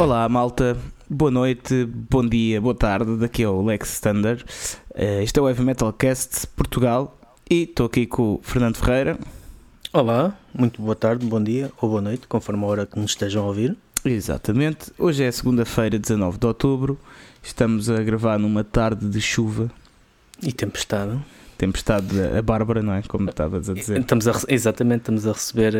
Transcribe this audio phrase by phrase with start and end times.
[0.00, 0.78] Olá, malta.
[1.10, 3.18] Boa noite, bom dia, boa tarde.
[3.18, 4.42] Daqui é o Lex Standard.
[4.94, 7.18] Uh, este é o Heavy Metal Cast Portugal
[7.50, 9.18] e estou aqui com o Fernando Ferreira.
[9.92, 13.44] Olá, muito boa tarde, bom dia ou boa noite, conforme a hora que nos estejam
[13.44, 13.76] a ouvir.
[14.02, 14.90] Exatamente.
[14.98, 16.98] Hoje é segunda-feira, 19 de outubro.
[17.42, 19.70] Estamos a gravar numa tarde de chuva.
[20.42, 21.12] E tempestade.
[21.58, 23.02] Tempestade a Bárbara, não é?
[23.02, 24.00] Como estavas a dizer.
[24.00, 25.74] Estamos a, exatamente, estamos a receber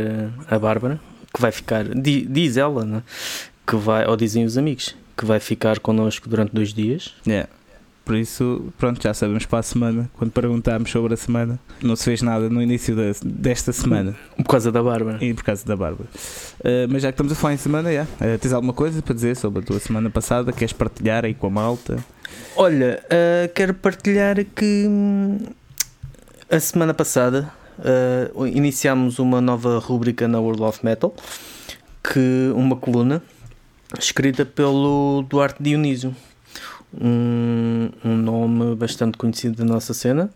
[0.47, 1.01] a, a Bárbara,
[1.33, 3.03] que vai ficar, diz ela, né?
[3.71, 7.15] Que vai, ou dizem os amigos, que vai ficar connosco durante dois dias.
[7.25, 7.47] É.
[8.05, 10.11] Por isso, pronto, já sabemos para a semana.
[10.19, 14.17] Quando perguntámos sobre a semana, não se fez nada no início da, desta semana.
[14.37, 15.25] Por causa da Bárbara.
[15.25, 16.09] E por causa da Bárbara.
[16.59, 18.03] Uh, mas já que estamos a falar em semana, já.
[18.03, 20.53] Uh, tens alguma coisa para dizer sobre a tua semana passada?
[20.53, 22.05] Queres partilhar aí com a malta?
[22.57, 25.39] Olha, uh, quero partilhar que hum,
[26.51, 27.53] a semana passada
[28.53, 31.15] iniciámos uma nova rúbrica na World of Metal,
[32.03, 33.23] que uma coluna
[33.99, 36.15] escrita pelo Duarte Dionísio.
[36.93, 40.29] Um, um nome bastante conhecido da nossa cena,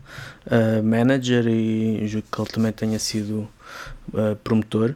[0.46, 3.48] uh, manager, e julgo que ele também tenha sido
[4.12, 4.94] uh, promotor.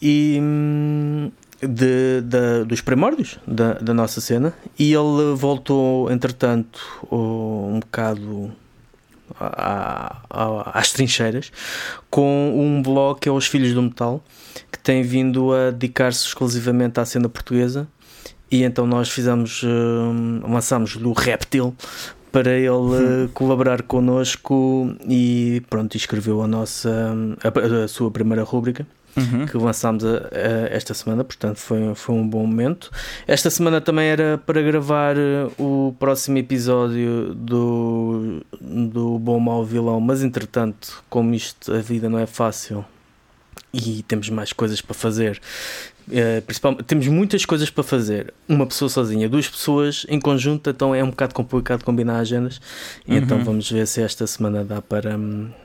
[0.00, 1.30] E um,
[1.60, 6.80] de, de, dos primórdios da, da nossa cena, e ele voltou, entretanto,
[7.12, 8.52] um bocado
[9.40, 11.52] à, à, às trincheiras
[12.10, 14.22] com um blog que é Os Filhos do Metal,
[14.70, 17.88] que tem vindo a dedicar-se exclusivamente à cena portuguesa.
[18.50, 21.74] E então nós fizemos, uh, lançámos o Reptil
[22.30, 28.86] para ele uh, colaborar connosco e pronto, escreveu a nossa a, a sua primeira rúbrica
[29.16, 29.46] uhum.
[29.46, 32.90] que lançámos a, a esta semana, portanto foi, foi um bom momento.
[33.26, 40.00] Esta semana também era para gravar eh, o próximo episódio do, do Bom Mal Vilão,
[40.00, 42.84] mas entretanto, como isto, a vida não é fácil
[43.72, 45.40] e temos mais coisas para fazer.
[46.08, 48.32] Uh, principalmente, temos muitas coisas para fazer.
[48.48, 52.60] Uma pessoa sozinha, duas pessoas em conjunto, então é um bocado complicado combinar agendas.
[53.06, 53.18] E uhum.
[53.18, 55.18] então vamos ver se esta semana dá para,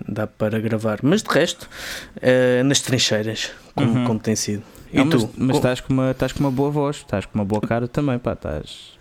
[0.07, 0.99] dá para gravar.
[1.03, 1.69] Mas de resto,
[2.17, 4.05] uh, nas trincheiras, como, uhum.
[4.05, 4.63] como tem sido.
[4.91, 5.19] E Não, tu?
[5.19, 7.87] Mas, mas estás, com uma, estás com uma boa voz, estás com uma boa cara
[7.87, 8.99] também, pá, estás.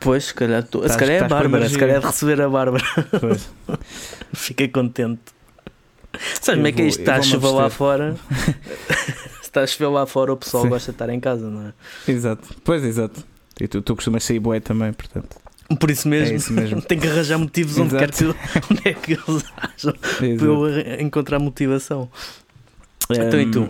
[0.00, 2.40] Pois, se calhar, tu, estás, se calhar é a Bárbara, se calhar é de receber
[2.40, 2.84] a Bárbara.
[4.32, 5.20] Fiquei contente.
[6.40, 7.00] Sabes como é que é isto?
[7.00, 8.16] Está a chuva lá fora.
[9.56, 10.68] está a chover lá fora, o pessoal Sim.
[10.68, 11.72] gosta de estar em casa, não é?
[12.10, 13.24] Exato, pois exato.
[13.58, 15.36] E tu, tu costumas sair boé também, portanto.
[15.80, 16.82] Por isso mesmo, é isso mesmo.
[16.82, 18.24] tenho que arranjar motivos onde, quer que,
[18.70, 22.08] onde é que eles acham para eu encontrar motivação.
[23.10, 23.68] Então, e tu?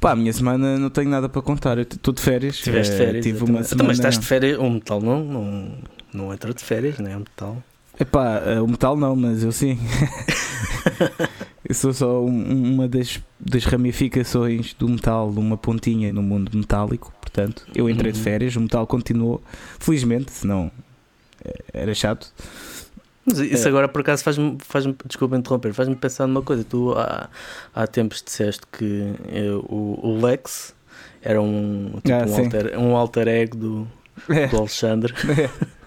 [0.00, 1.76] Pá, a minha semana não tenho nada para contar.
[1.76, 2.56] Eu estou de férias.
[2.56, 3.24] Tiveste eh, férias.
[3.24, 3.88] Tive uma semana...
[3.88, 4.58] Mas estás de férias.
[4.58, 5.72] O metal não, não,
[6.12, 7.16] não entra de férias, não é?
[7.16, 7.62] O metal.
[7.98, 9.78] Epá, eh, o metal não, mas eu sim.
[11.70, 17.14] eu sou só um, uma das, das ramificações do metal, uma pontinha no mundo metálico.
[17.20, 18.24] Portanto, eu entrei de uhum.
[18.24, 19.40] férias, o metal continuou,
[19.78, 20.68] felizmente, senão
[21.44, 22.34] eh, era chato.
[23.24, 23.68] Mas isso é.
[23.68, 26.64] agora por acaso faz-me, faz desculpa interromper, faz-me pensar numa coisa.
[26.64, 27.28] Tu há,
[27.72, 30.74] há tempos disseste que eu, o, o, Lex
[31.22, 33.88] era um, tipo, ah, um, alter, um alter ego do,
[34.28, 34.48] é.
[34.48, 35.14] do Alexandre.
[35.38, 35.79] É.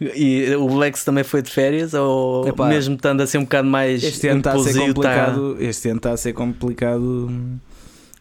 [0.00, 3.68] E o Lex também foi de férias ou Epá, mesmo estando a ser um bocado
[3.68, 5.62] mais este ano está a ser complicado tá...
[5.62, 7.30] este ano está a ser complicado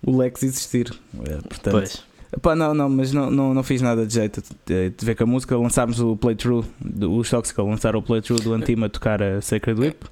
[0.05, 0.93] o Lex existir
[1.27, 2.11] é, portanto pois.
[2.55, 5.57] Não, não, mas não, não, não fiz nada de jeito de ver com a música.
[5.57, 6.63] Lançámos o playthrough,
[7.09, 10.05] os Toxical lançaram o playthrough do Antima a tocar a Sacred Whip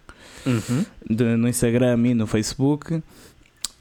[0.46, 0.86] uhum.
[1.10, 3.02] de, no Instagram e no Facebook.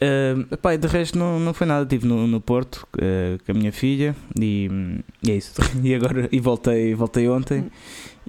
[0.00, 3.54] Uh, epá, de resto não, não foi nada, estive no, no Porto uh, com a
[3.54, 4.70] minha filha e,
[5.20, 5.54] e, é isso.
[5.82, 7.68] e agora e voltei, voltei ontem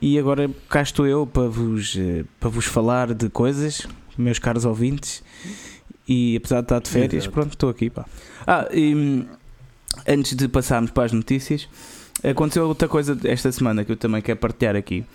[0.02, 3.88] e agora cá estou eu para vos, uh, para vos falar de coisas,
[4.18, 5.24] meus caros ouvintes.
[6.08, 7.32] E apesar de estar de férias, Exato.
[7.32, 7.88] pronto, estou aqui.
[7.92, 8.04] Pá.
[8.48, 9.28] Ah, e
[10.08, 11.70] antes de passarmos para as notícias,
[12.24, 15.06] aconteceu outra coisa esta semana que eu também quero partilhar aqui.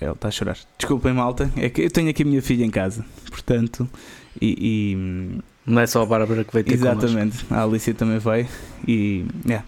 [0.00, 0.56] Ele está a chorar.
[0.78, 3.90] Desculpem, malta, é que eu tenho aqui a minha filha em casa, portanto,
[4.40, 4.56] e,
[4.96, 7.54] e não é só a Bárbara que vai ter Exatamente, connosco.
[7.54, 8.48] a Alicia também vai
[8.86, 9.64] e yeah,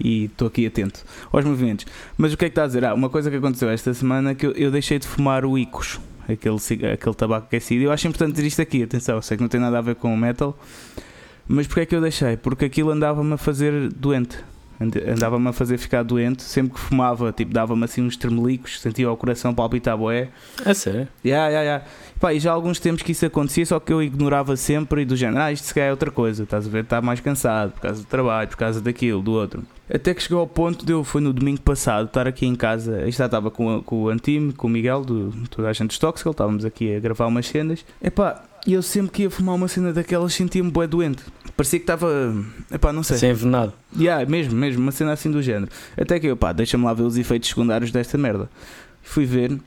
[0.00, 1.86] estou aqui atento aos movimentos.
[2.16, 2.84] Mas o que é que está a dizer?
[2.84, 5.58] Ah, uma coisa que aconteceu esta semana é que eu, eu deixei de fumar o
[5.58, 5.98] Icos,
[6.28, 6.56] aquele,
[6.92, 7.84] aquele tabaco aquecido.
[7.84, 10.12] Eu acho importante dizer isto aqui, atenção, sei que não tem nada a ver com
[10.12, 10.58] o metal,
[11.48, 12.36] mas porquê é que eu deixei?
[12.36, 14.38] Porque aquilo andava-me a fazer doente.
[14.80, 19.16] Andava-me a fazer ficar doente sempre que fumava, tipo, dava-me assim uns tremelicos, sentia o
[19.16, 20.28] coração palpitar boé.
[20.64, 21.08] É sério?
[21.24, 21.84] Yeah, yeah, yeah.
[22.20, 25.04] Pá, e já há alguns tempos que isso acontecia, só que eu ignorava sempre e
[25.04, 27.72] do género, ah, isto se calhar é outra coisa, estás a ver, está mais cansado
[27.72, 29.62] por causa do trabalho, por causa daquilo, do outro.
[29.88, 33.08] Até que chegou ao ponto de eu, foi no domingo passado, estar aqui em casa,
[33.10, 36.32] já estava com, com o Antime, com o Miguel, do, toda a gente dos Toxical,
[36.32, 37.84] estávamos aqui a gravar umas cenas.
[38.02, 41.22] Epá, e eu sempre que ia fumar uma cena daquelas sentia-me bué doente.
[41.56, 42.34] Parecia que estava.
[42.70, 43.16] Epá, não sei.
[43.16, 43.72] Sem envenenado.
[43.96, 45.70] Yeah, mesmo, mesmo, uma cena assim do género.
[45.96, 48.50] Até que eu, pá, deixa-me lá ver os efeitos secundários desta merda.
[49.02, 49.58] Fui ver.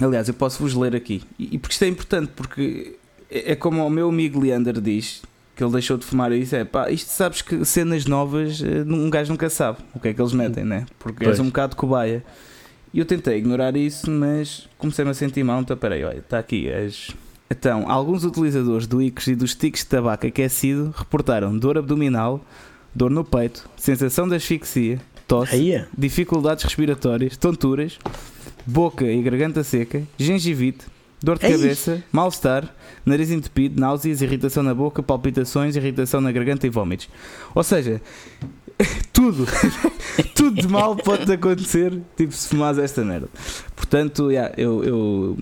[0.00, 1.22] Aliás, eu posso vos ler aqui.
[1.38, 2.96] E, porque isto é importante, porque
[3.30, 5.22] é, é como o meu amigo Leander diz,
[5.56, 9.10] que ele deixou de fumar isso, é pá, isto sabes que cenas novas, eh, um
[9.10, 10.86] gajo nunca sabe o que é que eles metem, né?
[10.98, 11.36] Porque pois.
[11.36, 12.24] és um bocado cobaia.
[12.94, 16.68] E eu tentei ignorar isso, mas comecei-me a sentir mal, então peraí, olha, está aqui,
[16.68, 17.14] és
[17.50, 22.40] então, alguns utilizadores do Icos e dos sticks de tabaco aquecido reportaram dor abdominal,
[22.94, 25.86] dor no peito, sensação de asfixia, tosse, é.
[25.98, 27.98] dificuldades respiratórias, tonturas,
[28.64, 30.86] boca e garganta seca, gengivite,
[31.20, 31.52] dor de Ei.
[31.52, 32.72] cabeça, mal-estar,
[33.04, 37.08] nariz entupido, náuseas, irritação na boca, palpitações, irritação na garganta e vômitos.
[37.52, 38.00] Ou seja,
[39.12, 39.44] tudo,
[40.36, 43.28] tudo de mal pode acontecer, tipo, se fumares esta merda.
[43.74, 45.36] Portanto, yeah, eu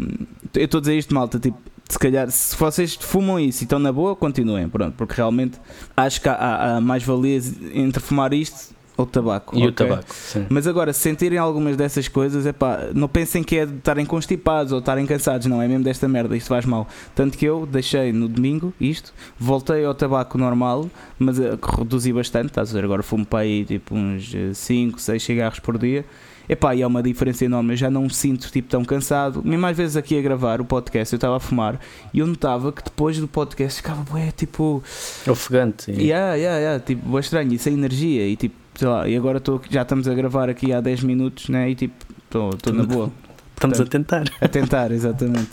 [0.55, 1.59] estou a dizer isto, malta, tipo,
[1.89, 5.59] se calhar, se vocês fumam isso e estão na boa, continuem, pronto, porque realmente
[5.97, 9.57] acho que há, há mais valias entre fumar isto ou tabaco.
[9.57, 9.69] E okay?
[9.69, 10.45] o tabaco, sim.
[10.51, 14.05] Mas agora, se sentirem algumas dessas coisas, é pá, não pensem que é de estarem
[14.05, 16.87] constipados ou estarem cansados, não, é mesmo desta merda, isto faz mal.
[17.15, 22.49] Tanto que eu deixei no domingo isto, voltei ao tabaco normal, mas uh, reduzi bastante,
[22.49, 26.05] estás a ver, agora fumo para aí tipo uns 5, uh, 6 cigarros por dia
[26.49, 27.75] Epá, e há uma diferença enorme.
[27.75, 29.43] Eu já não me sinto tipo tão cansado.
[29.45, 31.79] Mesmo às vezes aqui a gravar o podcast, eu estava a fumar
[32.13, 34.83] e eu notava que depois do podcast ficava bué, tipo.
[35.29, 35.91] Ofegante.
[35.91, 37.53] Yeah, yeah, yeah, tipo, estranho.
[37.53, 38.27] E sem energia.
[38.27, 41.49] E tipo, sei lá, e agora tô, já estamos a gravar aqui há 10 minutos,
[41.49, 41.71] né?
[41.71, 43.13] E tipo, estou na boa.
[43.55, 44.33] Estamos Portanto, a tentar.
[44.41, 45.51] A tentar, exatamente.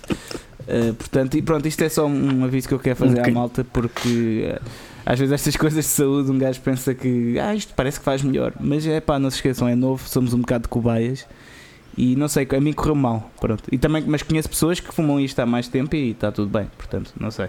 [0.61, 3.31] Uh, portanto, e pronto, isto é só um aviso que eu quero fazer okay.
[3.31, 4.55] à malta porque.
[4.55, 8.05] Uh, às vezes estas coisas de saúde um gajo pensa que ah, isto parece que
[8.05, 11.27] faz melhor, mas é pá, não se esqueçam, é novo, somos um bocado de cobaias
[11.97, 13.63] e não sei, a mim correu mal, pronto.
[13.71, 16.69] E também, mas conheço pessoas que fumam isto há mais tempo e está tudo bem,
[16.77, 17.47] portanto, não sei.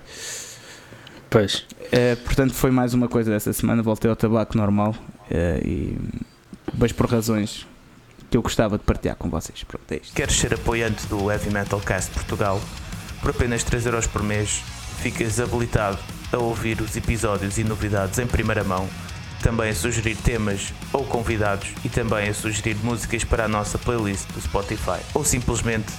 [1.29, 1.65] Pois.
[1.91, 4.95] É, portanto, foi mais uma coisa dessa semana, voltei ao tabaco normal
[5.31, 5.99] é, e
[6.79, 7.67] mas por razões
[8.31, 9.63] que eu gostava de partilhar com vocês.
[9.65, 10.15] Pronto, é isto.
[10.15, 12.61] Queres ser apoiante do Heavy Metal Cast Portugal?
[13.21, 14.63] Por apenas 3€ por mês,
[15.01, 15.99] ficas habilitado
[16.33, 18.89] a ouvir os episódios e novidades em primeira mão,
[19.43, 24.27] também a sugerir temas ou convidados e também a sugerir músicas para a nossa playlist
[24.33, 25.93] do Spotify ou simplesmente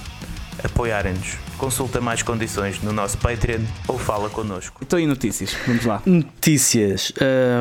[0.62, 1.36] apoiarem-nos.
[1.56, 4.80] Consulta mais condições no nosso Patreon ou fala connosco.
[4.84, 5.56] Então, e notícias?
[5.66, 6.02] Vamos lá.
[6.04, 7.12] Notícias.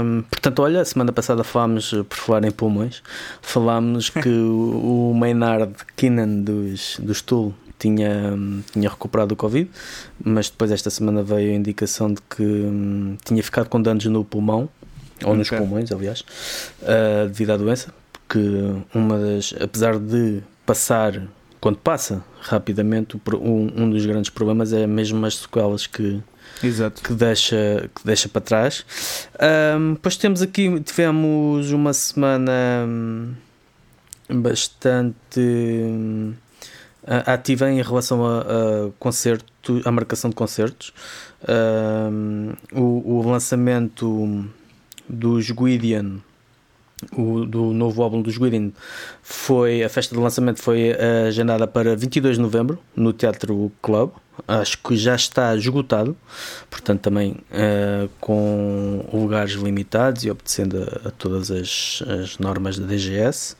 [0.03, 3.01] Um, portanto, olha, semana passada falámos, por falar em pulmões,
[3.41, 8.37] falámos que o Maynard Keenan dos, dos Tool tinha,
[8.71, 9.69] tinha recuperado o Covid,
[10.23, 14.23] mas depois esta semana veio a indicação de que hum, tinha ficado com danos no
[14.23, 14.69] pulmão,
[15.23, 15.37] ou okay.
[15.37, 16.21] nos pulmões, aliás,
[16.81, 18.39] uh, devido à doença, porque
[18.93, 21.23] uma das, apesar de passar,
[21.59, 26.21] quando passa rapidamente, um, um dos grandes problemas é mesmo as sequelas que,
[26.63, 27.01] Exato.
[27.01, 28.85] que deixa, que deixa para trás.
[29.77, 32.51] Um, depois temos aqui, tivemos uma semana
[32.87, 33.33] hum,
[34.29, 35.41] bastante
[37.07, 38.45] hum, ativa em relação a, a
[38.99, 40.93] concerto, a marcação de concertos.
[42.73, 44.45] o, o, lançamento
[45.07, 46.19] dos Guidian,
[47.15, 48.71] o, do novo álbum dos Guidian,
[49.21, 50.91] foi a festa de lançamento foi
[51.27, 54.11] agendada para 22 de novembro no Teatro Club.
[54.47, 56.15] Acho que já está esgotado,
[56.69, 62.85] portanto, também uh, com lugares limitados e obedecendo a, a todas as, as normas da
[62.85, 63.55] DGS.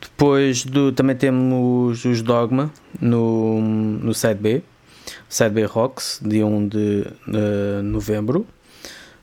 [0.00, 4.62] Depois do, também temos os Dogma no, no Side B,
[5.28, 8.46] Side B Rocks, dia 1 de uh, novembro.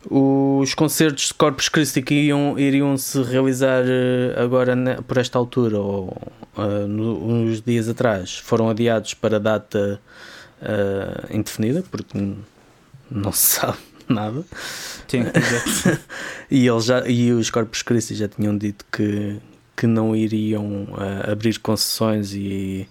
[0.09, 5.37] Os concertos de Corpus Christi que iam, iriam se realizar uh, agora ne, por esta
[5.37, 6.15] altura, ou
[6.57, 9.99] uh, no, uns dias atrás, foram adiados para data
[11.29, 12.17] indefinida, porque
[13.11, 13.77] não se sabe
[14.09, 14.43] nada.
[15.07, 15.23] Sim,
[16.49, 19.37] e, eles já, e os Corpus Christi já tinham dito que,
[19.75, 22.87] que não iriam uh, abrir concessões e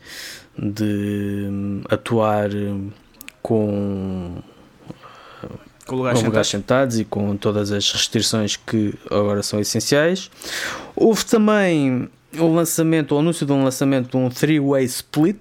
[0.59, 2.51] de um, atuar
[3.43, 4.43] com,
[5.87, 6.95] com lugares, com lugares sentados.
[6.95, 10.31] sentados e com todas as restrições que agora são essenciais.
[10.95, 15.39] Houve também o lançamento, o anúncio de um lançamento de um three-way split,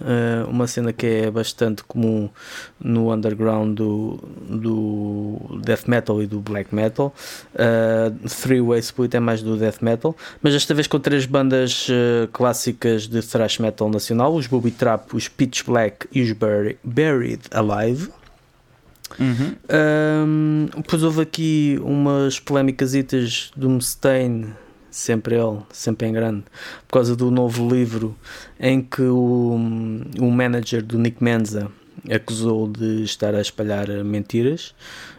[0.00, 2.28] uh, uma cena que é bastante comum
[2.78, 4.18] no underground do,
[4.48, 7.14] do death metal e do black metal.
[7.54, 12.28] Uh, three-way split é mais do death metal, mas esta vez com três bandas uh,
[12.32, 18.19] clássicas de thrash metal nacional: os Booby Trap, os Pitch Black e os Buried Alive.
[19.18, 19.54] Uhum.
[19.68, 22.94] Um, depois houve aqui umas polémicas
[23.56, 24.52] do Mustaine
[24.90, 26.44] sempre ele, sempre em grande,
[26.88, 28.16] por causa do novo livro
[28.58, 29.56] em que o,
[30.18, 31.70] o manager do Nick Menza
[32.10, 34.74] acusou de estar a espalhar mentiras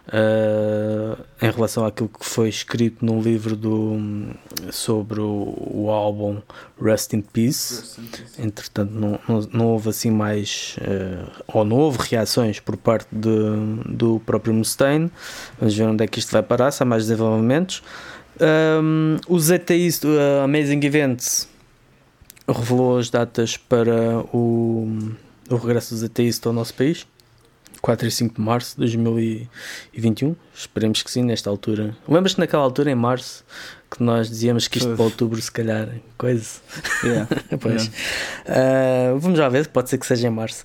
[0.07, 3.97] uh, em relação àquilo que foi escrito num livro do,
[4.71, 6.41] sobre o, o álbum
[6.81, 7.75] Rest in Peace.
[7.75, 8.41] Rest in Peace.
[8.41, 13.89] Entretanto, não, não, não, houve assim mais, uh, ou não houve reações por parte de,
[13.89, 15.11] do próprio Mustaine.
[15.59, 17.83] Vamos ver onde é que isto vai parar, se há mais desenvolvimentos.
[18.39, 21.47] Um, o ZTI, uh, Amazing Events,
[22.47, 25.11] revelou as datas para o,
[25.49, 27.05] o regresso dos ateístas ao nosso país.
[27.81, 30.35] 4 e 5 de março de 2021.
[30.53, 31.95] Esperemos que sim, nesta altura.
[32.07, 33.43] Lembras-te naquela altura, em março,
[33.89, 36.59] que nós dizíamos que isto para outubro, se calhar, coisa.
[37.03, 37.27] Yeah.
[37.59, 37.89] pois.
[38.47, 39.15] Yeah.
[39.15, 40.63] Uh, vamos já ver, pode ser que seja em março.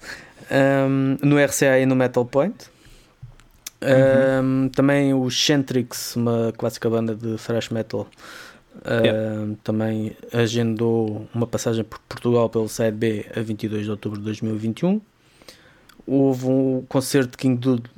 [0.51, 2.67] Um, no RCA e no Metal Point.
[3.81, 4.65] Uhum.
[4.65, 8.07] Um, também o Centrix, uma clássica banda de thrash metal,
[8.85, 9.55] yeah.
[9.63, 15.01] também agendou uma passagem por Portugal pelo Side B a 22 de outubro de 2021.
[16.07, 17.91] Houve um concerto de King Dude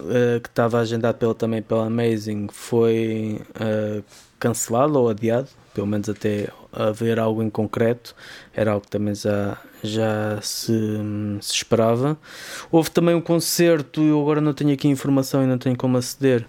[0.00, 4.02] uh, que estava agendado pela, também pela Amazing, foi uh,
[4.38, 8.14] cancelado ou adiado, pelo menos até haver algo em concreto,
[8.52, 10.72] era algo que também já, já se,
[11.40, 12.18] se esperava.
[12.70, 16.46] Houve também um concerto, eu agora não tenho aqui informação e não tenho como aceder,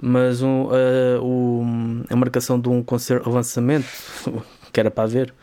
[0.00, 3.86] mas um, uh, um, a marcação de um concerto, lançamento,
[4.72, 5.34] que era para ver,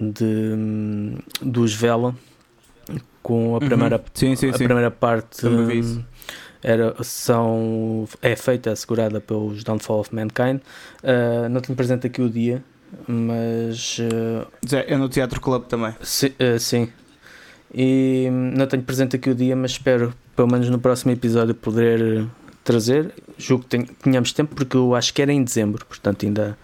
[0.00, 2.14] de, dos Vela,
[3.22, 3.58] com a uhum.
[3.60, 4.64] primeira, sim, sim, a sim.
[4.64, 5.46] primeira parte.
[5.46, 6.02] Um,
[6.62, 10.60] era, são, é feita, assegurada pelos Downfall of Mankind.
[11.02, 12.62] Uh, não tenho presente aqui o dia,
[13.06, 13.98] mas.
[13.98, 14.46] Uh,
[14.86, 15.94] é no Teatro Club também.
[16.00, 16.88] Si, uh, sim.
[17.74, 22.28] E não tenho presente aqui o dia, mas espero, pelo menos no próximo episódio, poder
[22.64, 23.12] trazer.
[23.38, 26.56] Julgo que tenhamos tempo, porque eu acho que era em dezembro, portanto, ainda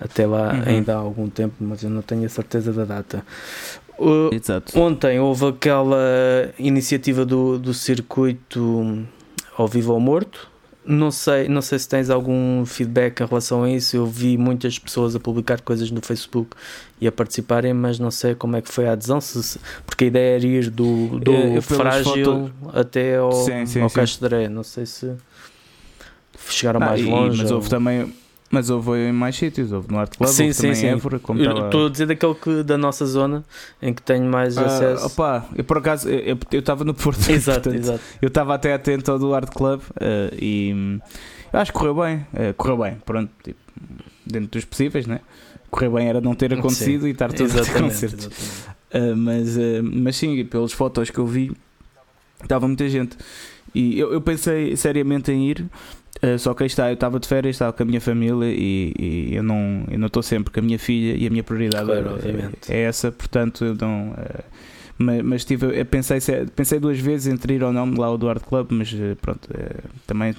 [0.00, 0.62] até lá uhum.
[0.66, 3.24] ainda há algum tempo, mas eu não tenho a certeza da data.
[3.98, 4.30] Uh.
[4.74, 5.98] Ontem houve aquela
[6.58, 9.04] iniciativa do, do circuito
[9.58, 10.50] ao vivo ou morto,
[10.84, 13.96] não sei, não sei se tens algum feedback em relação a isso.
[13.96, 16.56] Eu vi muitas pessoas a publicar coisas no Facebook
[17.00, 20.06] e a participarem, mas não sei como é que foi a adesão, se, porque a
[20.06, 24.24] ideia era ir do, do eu, frágil até ao, sim, sim, ao sim.
[24.24, 24.48] Areia.
[24.48, 25.14] Não sei se
[26.48, 27.42] chegaram ah, mais longe.
[27.42, 27.56] Mas ou...
[27.56, 28.12] houve também
[28.50, 30.88] mas houve em mais sítios, houve no Art Club, sim, sim, sim.
[30.88, 33.44] Évora, como Estou a dizer daquele que, da nossa zona
[33.80, 35.06] em que tenho mais uh, acesso.
[35.06, 38.00] Opa, eu por acaso eu estava no Porto, exato, portanto, exato.
[38.20, 40.98] eu estava até atento ao do Art Club uh, e
[41.52, 43.60] eu acho que correu bem, uh, correu bem, pronto, tipo,
[44.26, 45.20] dentro dos possíveis, né?
[45.70, 48.28] Correu bem era não ter acontecido sim, e estar todos os concertos.
[49.16, 51.52] mas, mas sim, pelas fotos que eu vi,
[52.42, 53.16] estava muita gente.
[53.72, 55.64] E eu, eu pensei seriamente em ir,
[56.22, 58.92] Uh, só que aí está, eu estava de férias, estava com a minha família e,
[58.98, 61.86] e eu não eu não estou sempre com a minha filha e a minha prioridade
[61.86, 62.18] claro,
[62.68, 64.10] é, é, essa, portanto eu não.
[64.10, 64.44] Uh,
[64.98, 66.18] mas, mas tive, pensei,
[66.54, 69.48] pensei duas vezes entre ir ou não lá ao Duarte Club, mas uh, pronto,
[70.06, 70.34] também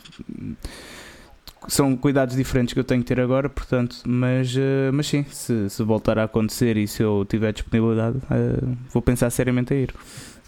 [1.67, 4.55] são cuidados diferentes que eu tenho que ter agora, portanto, mas,
[4.93, 8.17] mas sim, se, se voltar a acontecer e se eu tiver disponibilidade,
[8.91, 9.93] vou pensar seriamente a ir.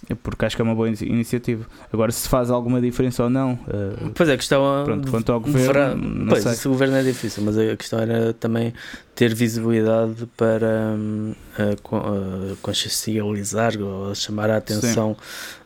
[0.09, 1.65] É porque acho que é uma boa iniciativa.
[1.91, 3.53] Agora, se faz alguma diferença ou não.
[3.53, 4.83] Uh, pois é, a questão.
[4.83, 6.27] Pronto, quanto ao governo.
[6.27, 6.69] Pois, sei.
[6.69, 8.73] o governo é difícil, mas a questão era também
[9.15, 15.15] ter visibilidade para uh, uh, consciencializar ou chamar a atenção.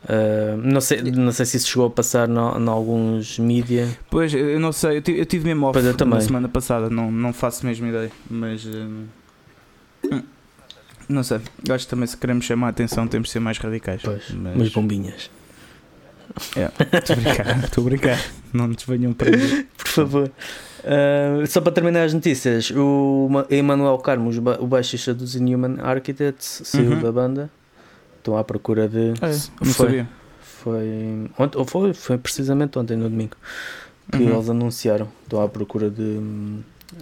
[0.04, 3.88] Uh, não, sei, não sei se isso chegou a passar em alguns mídia.
[4.10, 7.34] Pois, eu não sei, eu tive, eu tive mesmo off na semana passada, não, não
[7.34, 8.66] faço mesmo ideia, mas.
[8.66, 9.08] Uh,
[11.10, 13.58] não sei, eu acho que também se queremos chamar a atenção temos de ser mais
[13.58, 14.02] radicais.
[14.04, 14.56] Pois, mas...
[14.56, 15.30] umas bombinhas.
[16.94, 18.26] Estou a brincar, estou a brincar.
[18.54, 19.66] Não nos venham para mim.
[19.78, 20.32] Por favor.
[20.80, 26.92] Uh, só para terminar as notícias, o Emanuel Carmos, o baixista dos Inhuman Architects, saiu
[26.92, 27.02] uhum.
[27.02, 27.50] da banda.
[28.18, 29.14] Estão à procura de.
[29.22, 30.10] Ah, é, não foi, sabia.
[30.42, 33.36] Foi, ontem, ou foi, foi precisamente ontem, no domingo,
[34.12, 34.36] que uhum.
[34.36, 35.08] eles anunciaram.
[35.24, 36.20] Estão à procura de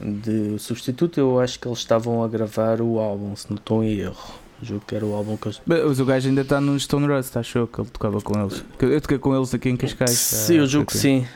[0.01, 3.99] de substituto, eu acho que eles estavam a gravar o álbum, se não estou em
[3.99, 4.35] erro.
[4.61, 5.61] Julgo que era o álbum que eles.
[5.65, 8.63] Mas o gajo ainda está no Stone Rust, achou que ele tocava com eles.
[8.79, 10.11] Eu toquei com eles aqui em Cascais.
[10.11, 11.27] Sim, eu julgo que sim.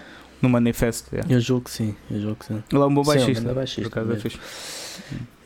[0.41, 1.13] No Manifesto.
[1.13, 1.33] Yeah.
[1.33, 2.63] Eu julgo que sim, eu julgo que sim.
[2.71, 3.41] Ele é um bom baixista.
[3.41, 4.39] Sim, é um baixista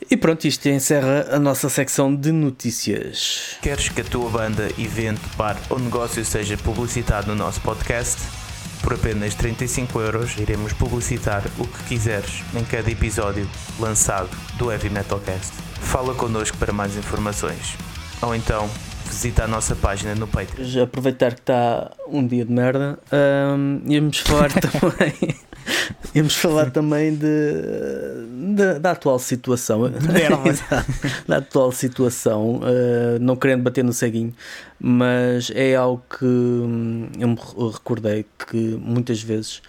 [0.10, 3.58] e pronto, isto encerra a nossa secção de notícias.
[3.62, 8.43] Queres que a tua banda, evento, bar ou negócio seja publicitado no nosso podcast?
[8.84, 13.50] Por apenas 35 euros iremos publicitar o que quiseres em cada episódio
[13.80, 15.54] lançado do Heavy Metal Cast.
[15.80, 17.78] Fala connosco para mais informações.
[18.22, 18.70] Ou então
[19.06, 20.84] visita a nossa página no Patreon.
[20.84, 23.00] Aproveitar que está um dia de merda,
[23.58, 25.34] um, íamos falar também.
[26.14, 29.82] íamos falar também de, da, da, atual situação,
[31.28, 34.34] da atual situação, uh, não querendo bater no ceguinho,
[34.80, 37.38] mas é algo que hum, eu me
[37.72, 39.62] recordei que muitas vezes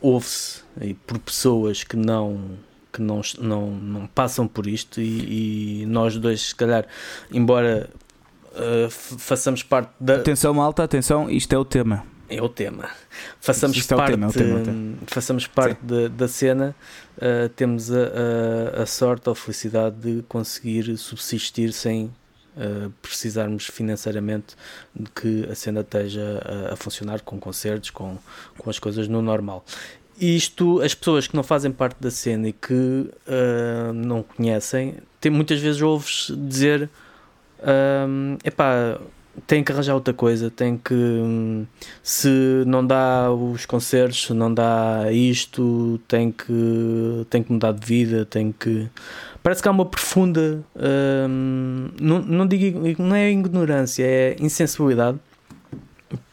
[0.00, 0.62] ouve-se
[1.06, 2.58] por pessoas que não
[2.92, 6.84] que não, não, não passam por isto e, e nós dois, se calhar,
[7.32, 7.88] embora
[8.52, 10.16] uh, façamos parte da.
[10.16, 12.04] Atenção, malta, atenção, isto é o tema.
[12.30, 12.88] É o tema.
[13.40, 14.96] Façamos isto parte, é tema, é tema, é tema.
[15.08, 16.76] Façamos parte da, da cena,
[17.16, 23.66] uh, temos a, a, a, sorte ou a felicidade de conseguir subsistir sem uh, precisarmos
[23.66, 24.54] financeiramente
[24.94, 28.16] de que a cena esteja a, a, funcionar com concertos, com,
[28.56, 29.64] com as coisas no normal.
[30.16, 35.32] Isto, as pessoas que não fazem parte da cena e que uh, não conhecem, tem,
[35.32, 36.88] muitas vezes ouves dizer:
[37.58, 39.00] uh, epá,
[39.46, 40.94] tem que arranjar outra coisa, tem que
[42.02, 47.86] se não dá os concertos, se não dá isto, tem que tem que mudar de
[47.86, 48.88] vida, tem que
[49.42, 50.62] parece que há uma profunda
[51.28, 55.18] hum, não, não digo não é ignorância, é insensibilidade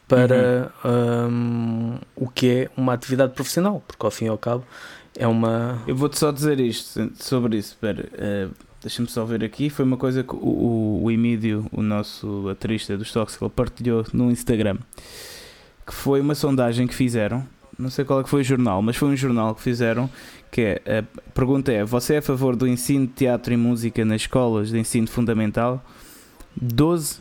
[0.06, 1.28] para uhum.
[1.30, 4.64] hum, o que é uma atividade profissional, porque ao fim e ao cabo
[5.16, 5.82] é uma.
[5.86, 8.08] Eu vou-te só dizer isto sobre isso, espera.
[8.14, 9.68] Uh Deixa-me só ver aqui.
[9.68, 14.78] Foi uma coisa que o, o Emílio, o nosso atrista dos Toxical, partilhou no Instagram.
[15.86, 17.46] Que foi uma sondagem que fizeram.
[17.78, 20.08] Não sei qual é que foi o jornal, mas foi um jornal que fizeram.
[20.50, 24.04] Que é, a pergunta é: Você é a favor do ensino de teatro e música
[24.04, 25.84] nas escolas de ensino fundamental?
[26.60, 27.20] 12%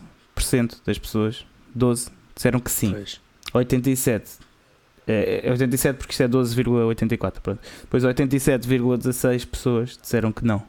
[0.85, 1.45] das pessoas
[1.75, 2.91] 12 disseram que sim.
[2.91, 3.21] Pois.
[3.53, 4.47] 87
[5.07, 7.61] é, 87 porque isto é 12,84 pronto.
[7.81, 10.61] Depois 87,16 pessoas disseram que não.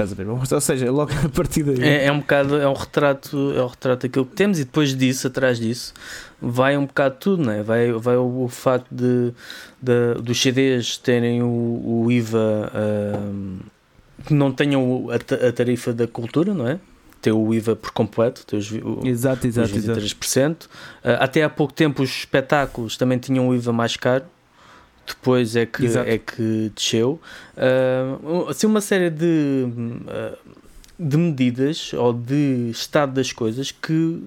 [0.00, 0.28] Estás a ver?
[0.28, 1.82] Ou seja, logo a partir daí.
[1.82, 4.96] É, é, um bocado, é um retrato, é um retrato daquilo que temos e depois
[4.96, 5.92] disso, atrás disso,
[6.40, 7.62] vai um bocado tudo, não é?
[7.62, 9.32] Vai, vai o, o facto de,
[9.80, 13.58] de, dos CDs terem o, o IVA uh,
[14.24, 16.78] que não tenham a, a, tarifa da cultura, não é?
[17.20, 20.36] Ter o IVA por completo, ter os, o, exato, exato, os 23%.
[20.36, 20.66] Exato.
[21.04, 24.24] Uh, até há pouco tempo os espetáculos também tinham o IVA mais caro
[25.06, 27.20] depois é que, é que desceu.
[27.56, 30.36] Uh, assim, uma série de, uh,
[30.98, 34.22] de medidas ou de estado das coisas que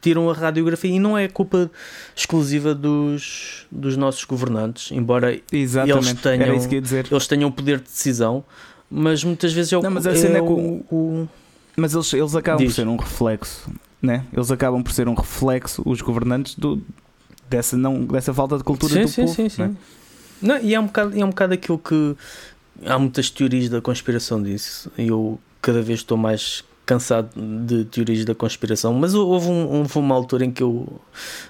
[0.00, 1.70] tiram a radiografia e não é culpa
[2.14, 6.08] exclusiva dos, dos nossos governantes, embora Exatamente.
[6.08, 8.44] eles tenham, eles tenham o poder de decisão,
[8.90, 11.28] mas muitas vezes é o, não, mas é, é o, o,
[11.76, 12.74] mas eles, eles acabam Diz.
[12.74, 13.70] por ser um reflexo,
[14.02, 14.26] né?
[14.32, 16.82] Eles acabam por ser um reflexo, os governantes, do,
[17.48, 19.34] dessa, não, dessa falta de cultura sim, do sim, povo.
[19.34, 19.62] Sim, sim.
[19.62, 19.76] Né?
[20.42, 22.16] Não, e é um, bocado, é um bocado aquilo que
[22.84, 24.90] há muitas teorias da conspiração disso.
[24.98, 27.30] E eu cada vez estou mais cansado
[27.66, 31.00] de teorias da conspiração, mas houve, um, houve uma altura em que eu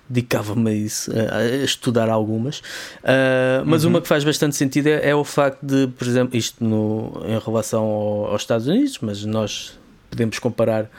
[0.09, 2.59] dedicava-me a isso, a, a, estudar algumas.
[2.59, 3.91] Uh, mas uhum.
[3.91, 7.39] uma que faz bastante sentido é, é, o facto de, por exemplo, isto no, em
[7.39, 9.79] relação ao, aos Estados Unidos, mas nós
[10.11, 10.91] podemos comparar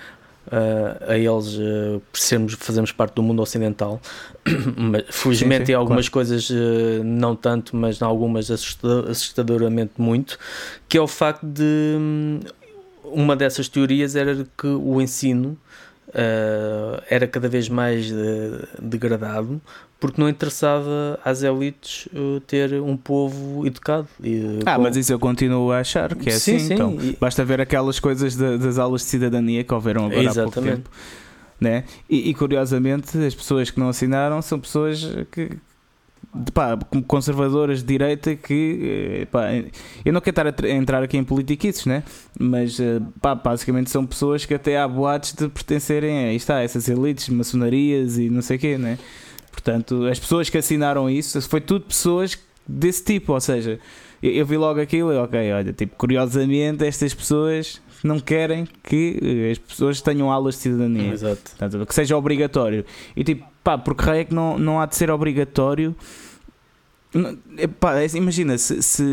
[0.48, 4.02] uh, a eles uh, por sermos, fazemos parte do mundo ocidental.
[5.10, 6.28] felizmente sim, sim, em algumas claro.
[6.28, 10.38] coisas uh, não tanto, mas em algumas assustadoramente muito,
[10.88, 12.40] que é o facto de um,
[13.04, 15.58] uma dessas teorias era que o ensino
[16.10, 19.60] Uh, era cada vez mais uh, degradado
[20.04, 24.06] porque não interessava às elites uh, ter um povo educado.
[24.22, 26.68] E, ah, mas isso eu continuo a achar que é sim, assim.
[26.68, 26.74] Sim.
[26.74, 27.16] Então, e...
[27.18, 30.50] basta ver aquelas coisas de, das aulas de cidadania que houveram agora Exatamente.
[30.50, 30.90] há pouco tempo.
[31.58, 31.86] Né?
[32.10, 35.52] E, e, curiosamente, as pessoas que não assinaram são pessoas que.
[36.54, 39.50] Pá, conservadoras de direita que eh, pá,
[40.04, 42.04] eu não quero estar a entrar aqui em politiquices, né?
[42.40, 46.88] mas eh, pá, basicamente são pessoas que até há boatos de pertencerem a, está, essas
[46.90, 48.98] elites, maçonarias e não sei o quê, né?
[49.52, 53.80] Portanto, as pessoas que assinaram isso foi tudo pessoas desse tipo, ou seja,
[54.22, 59.20] eu, eu vi logo aquilo e ok, olha, tipo, curiosamente estas pessoas não querem que
[59.22, 61.14] eh, as pessoas tenham aulas de cidadania.
[61.14, 61.42] Exato.
[61.58, 62.86] Portanto, que seja obrigatório.
[63.16, 65.96] E tipo, pá, porque raio é que não, não há de ser obrigatório.
[67.80, 69.04] Pá, é assim, imagina, se, se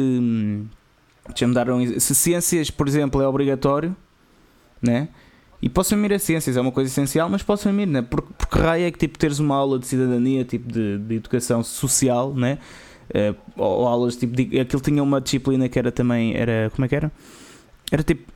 [1.28, 3.94] deixa-me dar um, se ciências, por exemplo, é obrigatório,
[4.80, 5.08] né?
[5.62, 8.00] E posso ir a ciências, é uma coisa essencial, mas posso ir, né?
[8.00, 11.62] Porque, porque raio é que tipo teres uma aula de cidadania, tipo de, de educação
[11.62, 12.58] social, né?
[13.10, 16.84] Uh, ou, ou, aulas tipo de, aquilo tinha uma disciplina que era também era como
[16.84, 17.12] é que era?
[17.90, 18.30] Era tipo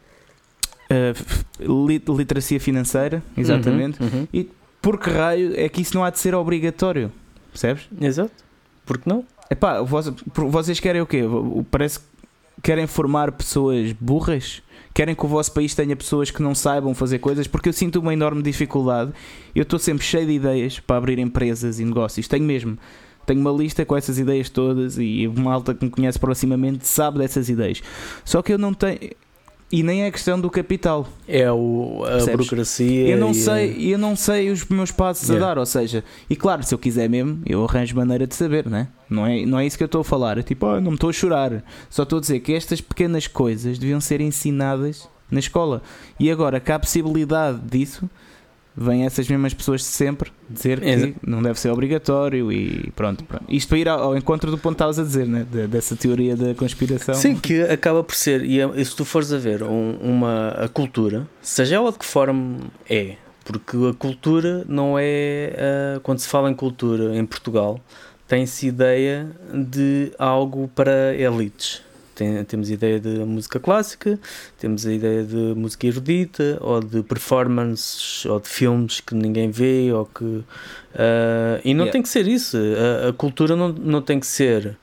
[0.91, 4.03] uh, literacia financeira, exatamente.
[4.03, 4.29] Uhum, uhum.
[4.33, 4.51] E
[4.83, 7.11] por que raio é que isso não há de ser obrigatório?
[7.51, 7.89] Percebes?
[8.01, 8.33] Exato.
[8.85, 9.25] Porque não?
[9.51, 11.23] Epá, vocês querem o quê?
[11.71, 12.07] Parece que
[12.63, 14.63] querem formar pessoas burras?
[14.95, 17.47] Querem que o vosso país tenha pessoas que não saibam fazer coisas?
[17.47, 19.13] Porque eu sinto uma enorme dificuldade.
[19.55, 22.29] Eu estou sempre cheio de ideias para abrir empresas e negócios.
[22.29, 22.79] Tenho mesmo.
[23.27, 27.19] tenho uma lista com essas ideias todas e uma alta que me conhece proximamente sabe
[27.19, 27.83] dessas ideias.
[28.25, 28.99] Só que eu não tenho.
[29.73, 31.09] E nem é questão do capital.
[31.27, 32.37] É o, a Percebes?
[32.37, 33.09] burocracia.
[33.09, 35.45] Eu não, sei, eu não sei os meus passos yeah.
[35.45, 38.69] a dar, ou seja, e claro, se eu quiser mesmo, eu arranjo maneira de saber,
[38.69, 38.89] né?
[39.15, 39.47] não é?
[39.47, 40.39] Não é isso que eu estou a falar.
[40.39, 41.65] É tipo, oh, não me estou a chorar.
[41.89, 45.83] Só estou a dizer que estas pequenas coisas deviam ser ensinadas na escola.
[46.19, 48.09] E agora, que há possibilidade disso,
[48.77, 51.15] vêm essas mesmas pessoas de sempre dizer que Exato.
[51.25, 53.45] não deve ser obrigatório e pronto, pronto.
[53.49, 55.47] Isto para ir ao, encontro do ponto que estavas a dizer, né?
[55.51, 57.15] De, dessa teoria da conspiração.
[57.15, 60.69] Sim, que acaba por ser, e, é, se tu fores a ver um, uma a
[60.69, 62.59] cultura, seja ela de que forma
[62.89, 67.79] é, porque a cultura não é, uh, quando se fala em cultura em Portugal,
[68.27, 71.83] tem-se ideia de algo para elites
[72.15, 74.19] tem, temos a ideia de música clássica,
[74.59, 79.93] temos a ideia de música erudita, ou de performances, ou de filmes que ninguém vê,
[79.93, 80.25] ou que.
[80.25, 81.93] Uh, e não yeah.
[81.93, 82.57] tem que ser isso.
[82.57, 84.77] A, a, cultura não, não tem que ser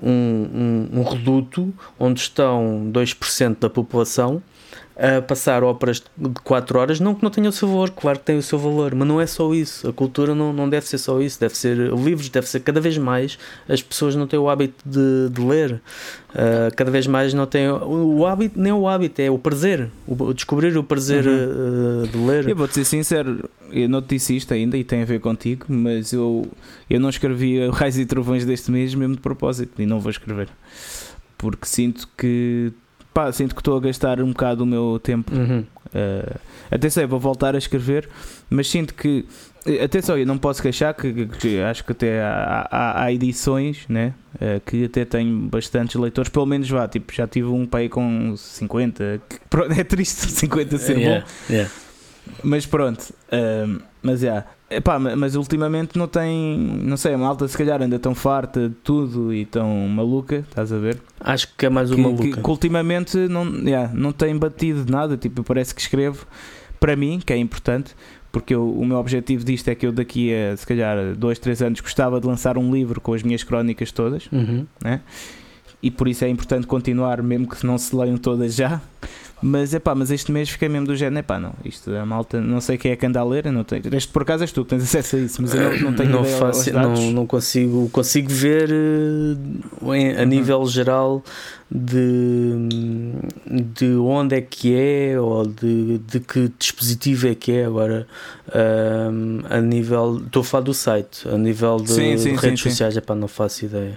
[0.00, 0.10] um,
[0.92, 4.42] um, um reduto onde estão 2% da população
[4.96, 8.24] a passar óperas de 4 horas, não que não tenha o seu valor, claro que
[8.24, 9.86] tem o seu valor, mas não é só isso.
[9.86, 12.96] A cultura não, não deve ser só isso, deve ser livros, deve ser cada vez
[12.96, 13.38] mais.
[13.68, 15.72] As pessoas não têm o hábito de, de ler,
[16.30, 19.90] uh, cada vez mais não têm o, o, hábito, nem o hábito, é o prazer,
[20.06, 22.04] o, descobrir o prazer uhum.
[22.04, 22.48] uh, de ler.
[22.48, 25.66] Eu vou-te ser sincero, eu não te disse isto ainda e tem a ver contigo,
[25.68, 26.48] mas eu,
[26.88, 30.48] eu não escrevi Raios e Trovões deste mês mesmo de propósito e não vou escrever
[31.38, 32.72] porque sinto que
[33.16, 35.34] pá, sinto que estou a gastar um bocado o meu tempo.
[35.34, 35.64] Uhum.
[35.86, 36.38] Uh,
[36.70, 38.06] até sei, vou voltar a escrever,
[38.50, 39.24] mas sinto que.
[39.82, 44.14] Atenção, eu não posso queixar que, que acho que até há, há, há edições né,
[44.34, 48.36] uh, que até tenho bastantes leitores, pelo menos vá, tipo, já tive um pai com
[48.36, 49.38] 50, que,
[49.80, 51.52] é triste 50 ser yeah, bom.
[51.52, 51.70] Yeah.
[52.42, 54.26] Mas pronto, uh, mas já.
[54.26, 54.46] Yeah.
[54.68, 58.74] Epá, mas ultimamente não tem, não sei, a malta se calhar anda tão farta de
[58.74, 61.00] tudo e tão maluca, estás a ver?
[61.20, 62.24] Acho que é mais uma maluca.
[62.24, 66.26] Que, que ultimamente não, yeah, não tem batido nada, tipo, parece que escrevo
[66.80, 67.94] para mim, que é importante,
[68.32, 71.62] porque eu, o meu objetivo disto é que eu daqui a se calhar dois, três
[71.62, 74.66] anos gostava de lançar um livro com as minhas crónicas todas, uhum.
[74.82, 75.00] né?
[75.82, 78.80] e por isso é importante continuar, mesmo que não se leiam todas já.
[79.42, 82.06] Mas é pá, mas este mês fiquei mesmo do género, é pá, não, isto a
[82.06, 84.50] malta, não sei quem é que anda a ler, não tenho, este por acaso és
[84.50, 87.12] tu que tens acesso a isso, mas eu não, não tenho não ideia faço, não,
[87.12, 90.24] não consigo, consigo ver uh, a uhum.
[90.26, 91.22] nível geral
[91.70, 92.54] de,
[93.46, 98.06] de onde é que é ou de, de que dispositivo é que é agora
[98.54, 102.62] um, a nível, estou a falar do site, a nível de, sim, sim, de redes
[102.62, 103.96] sim, sociais, é pá, não faço ideia.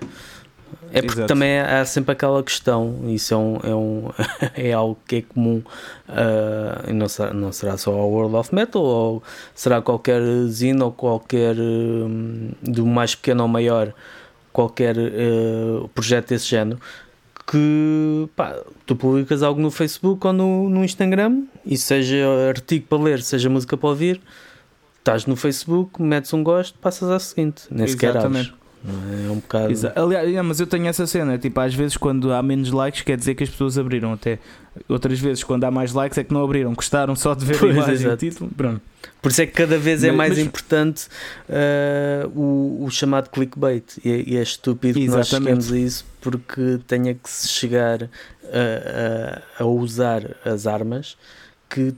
[0.92, 1.28] É porque Exato.
[1.28, 4.10] também há sempre aquela questão, isso é, um, é, um,
[4.56, 5.62] é algo que é comum,
[6.10, 9.24] uh, não, será, não será só ao World of Metal, ou
[9.54, 13.94] será qualquer zine ou qualquer, um, do mais pequeno ao maior,
[14.52, 16.80] qualquer uh, projeto desse género,
[17.46, 23.04] que pá, tu publicas algo no Facebook ou no, no Instagram, e seja artigo para
[23.04, 24.22] ler, seja música para ouvir,
[25.00, 28.54] estás no Facebook, metes um gosto, passas à seguinte, nem sequer abres.
[28.86, 29.72] É um bocado.
[29.72, 30.00] Exato.
[30.00, 33.36] Aliás, mas eu tenho essa cena, tipo, às vezes quando há menos likes quer dizer
[33.36, 34.40] que as pessoas abriram até.
[34.88, 37.78] Outras vezes quando há mais likes é que não abriram, gostaram só de ver pois,
[37.78, 38.50] a imagem título.
[38.56, 38.82] Pronto.
[39.22, 40.40] Por isso é que cada vez é mais mas...
[40.40, 41.08] importante
[41.50, 43.84] uh, o, o, chamado clickbait.
[44.04, 45.30] E, é, e é estúpido Exatamente.
[45.30, 50.66] que nós cheguemos a isso porque tenha que se chegar a, a, a usar as
[50.66, 51.18] armas
[51.70, 51.94] que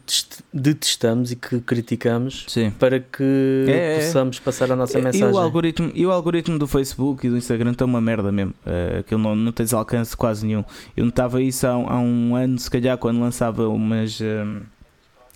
[0.54, 2.72] detestamos e que criticamos Sim.
[2.72, 5.30] para que é, é, possamos passar a nossa mensagem.
[5.30, 8.54] E o, algoritmo, e o algoritmo do Facebook e do Instagram está uma merda mesmo.
[8.66, 10.66] Uh, aquilo não, não tens alcance quase nenhum.
[10.96, 14.20] Eu notava isso há, há um ano, se calhar, quando lançava umas.
[14.20, 14.62] Uh,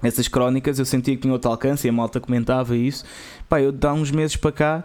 [0.03, 3.05] essas crónicas, eu sentia que tinha outro alcance e a malta comentava isso.
[3.47, 4.83] Pá, eu dá uns meses para cá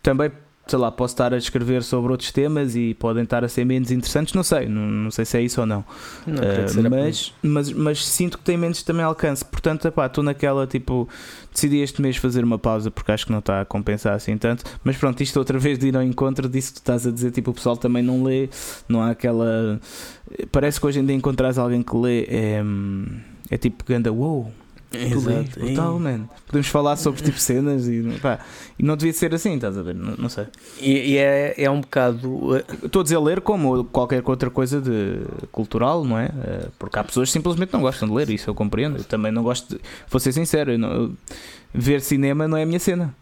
[0.00, 0.30] também
[0.66, 3.92] sei lá, posso estar a escrever sobre outros temas e podem estar a ser menos
[3.92, 5.84] interessantes, não sei, não, não sei se é isso ou não.
[6.26, 11.08] não uh, mas, mas, mas sinto que tem menos também alcance, portanto, estou naquela tipo,
[11.52, 14.64] decidi este mês fazer uma pausa porque acho que não está a compensar assim tanto,
[14.82, 17.30] mas pronto, isto outra vez de ir ao encontro disso que tu estás a dizer,
[17.30, 18.48] tipo, o pessoal também não lê,
[18.88, 19.80] não há aquela.
[20.50, 22.62] Parece que hoje em dia encontras alguém que lê é,
[23.50, 24.50] é tipo ganda, wow
[25.02, 25.60] Exato.
[25.60, 26.28] Brutal, man.
[26.46, 28.38] Podemos falar sobre tipo cenas e, pá,
[28.78, 29.94] e não devia ser assim, estás a ver?
[29.94, 30.46] Não, não sei.
[30.80, 32.56] E, e, é, é um bocado.
[32.56, 35.20] Eh, Estou a dizer ler como qualquer outra coisa de
[35.52, 36.26] cultural, não é?
[36.26, 38.98] Eh, porque há pessoas que simplesmente não gostam de ler, isso eu compreendo.
[38.98, 39.80] Eu também não gosto de.
[40.08, 41.12] Vou ser sincero, não,
[41.72, 43.14] ver cinema não é a minha cena.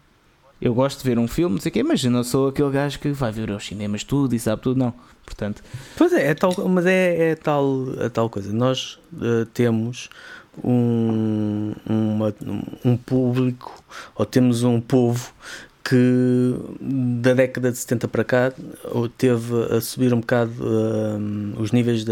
[0.61, 2.71] Eu gosto de ver um filme, não sei o quê, mas eu não sou aquele
[2.71, 4.93] gajo que vai ver aos cinemas tudo e sabe tudo, não.
[5.25, 5.61] Portanto.
[5.97, 8.53] Pois é, é tal, mas é, é tal, a tal coisa.
[8.53, 10.09] Nós uh, temos
[10.63, 12.33] um, uma,
[12.83, 13.83] um público
[14.15, 15.33] ou temos um povo
[15.87, 18.51] que da década de 70 para cá
[19.19, 22.11] teve a subir um bocado um, os níveis de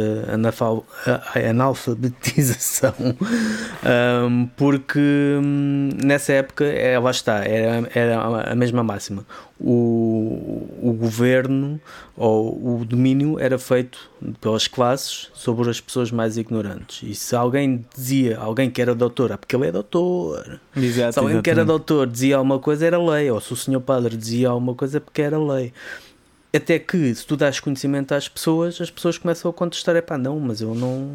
[1.43, 2.93] analfabetização
[4.29, 4.99] um, porque
[5.41, 9.25] um, nessa época é, lá está, era, era a mesma máxima
[9.59, 11.79] o, o governo
[12.17, 14.09] ou o domínio era feito
[14.41, 19.31] pelas classes sobre as pessoas mais ignorantes e se alguém dizia, alguém que era doutor,
[19.31, 21.43] ah, porque ele é doutor Exato, se alguém exatamente.
[21.43, 24.75] que era doutor dizia alguma coisa era lei, ou se o senhor padre dizia alguma
[24.75, 25.71] coisa porque era lei.
[26.55, 30.19] Até que, se tu dás conhecimento às pessoas, as pessoas começam a contestar: é pá,
[30.19, 31.09] não, mas eu não.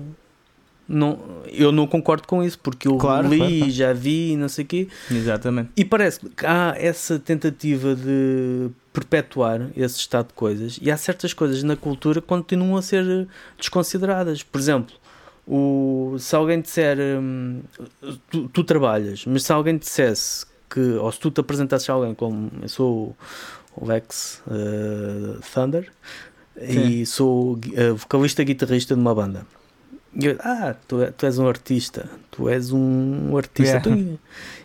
[0.88, 1.18] Não,
[1.52, 3.70] eu não concordo com isso porque eu claro, li, claro.
[3.70, 4.88] já vi não sei o quê.
[5.10, 5.68] Exatamente.
[5.76, 11.34] E parece que há essa tentativa de perpetuar esse estado de coisas e há certas
[11.34, 14.42] coisas na cultura que continuam a ser desconsideradas.
[14.42, 14.94] Por exemplo,
[15.46, 17.60] o, se alguém disser hum,
[18.30, 22.14] tu, tu, trabalhas, mas se alguém dissesse que, ou se tu te apresentasses a alguém
[22.14, 23.16] como eu sou
[23.76, 25.90] o Lex uh, Thunder
[26.56, 26.88] Sim.
[26.88, 29.46] e sou uh, vocalista guitarrista de uma banda.
[30.20, 33.88] Eu, ah, tu, tu és um artista, tu és um artista.
[33.88, 34.16] Yeah.
[34.16, 34.18] Tu,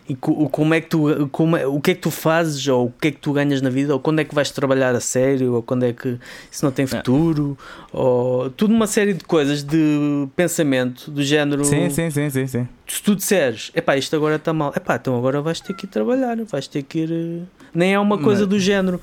[0.08, 2.90] e como é que tu, como é, o que é que tu fazes, ou o
[2.90, 5.54] que é que tu ganhas na vida, ou quando é que vais trabalhar a sério,
[5.54, 6.18] ou quando é que
[6.50, 7.56] isso não tem futuro,
[7.92, 11.64] ou tudo uma série de coisas de pensamento do género.
[11.64, 12.46] Sim, sim, sim, sim.
[12.48, 12.68] sim.
[12.86, 15.88] Se tu disseres, epá, isto agora está mal, epá, então agora vais ter que ir
[15.88, 17.12] trabalhar, vais ter que ir.
[17.12, 19.00] Eh, nem é uma coisa do género.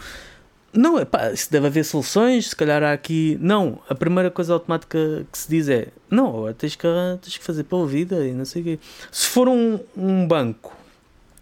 [0.74, 3.38] Não, é pá, se deve haver soluções, se calhar há aqui.
[3.42, 6.88] Não, a primeira coisa automática que se diz é: não, tens que,
[7.22, 8.80] tens que fazer pela vida e não sei o quê.
[9.12, 10.82] Se for um, um banco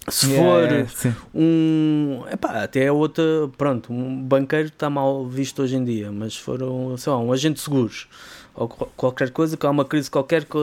[0.08, 2.24] se yeah, for um.
[2.32, 3.24] Epá, até é outra.
[3.58, 7.20] Pronto, um banqueiro está mal visto hoje em dia, mas se for um, sei lá,
[7.20, 8.08] um agente de seguros
[8.56, 10.58] ou qualquer coisa, que há uma crise qualquer que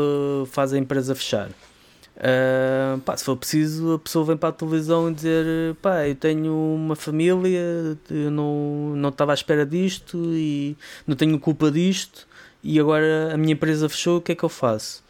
[0.47, 1.49] faz a empresa fechar.
[2.17, 6.15] Uh, pá, se for preciso, a pessoa vem para a televisão e dizer: pá, eu
[6.15, 12.26] tenho uma família, eu não, não estava à espera disto e não tenho culpa disto,
[12.67, 15.05] e agora a minha empresa fechou, o que é que eu faço?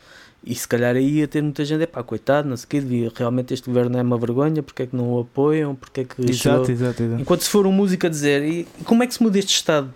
[0.44, 2.80] E se calhar aí ia ter muita gente, é pá, coitado, não sei o que,
[2.80, 6.04] devia, realmente este governo é uma vergonha, porque é que não o apoiam, porque é
[6.04, 6.30] que...
[6.30, 7.20] Exato, exato, exato.
[7.20, 9.92] Enquanto se for um músico a dizer, e como é que se muda este estado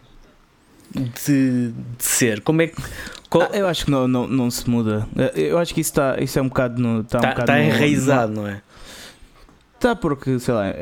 [0.92, 2.40] de, de ser?
[2.40, 2.82] Como é que...
[3.28, 3.48] Qual...
[3.52, 5.06] Ah, eu acho que não, não, não se muda.
[5.36, 6.80] Eu acho que isso, tá, isso é um bocado...
[6.80, 8.62] No, tá, tá, um tá enraizado, no, não é?
[9.76, 10.74] Está porque, sei lá...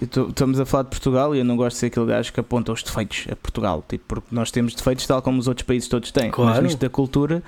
[0.00, 2.72] Estamos a falar de Portugal e eu não gosto de ser aquele gajo que aponta
[2.72, 6.10] os defeitos a Portugal, tipo, porque nós temos defeitos tal como os outros países todos
[6.10, 6.30] têm.
[6.30, 6.50] Claro.
[6.50, 7.42] Mas nisto da cultura,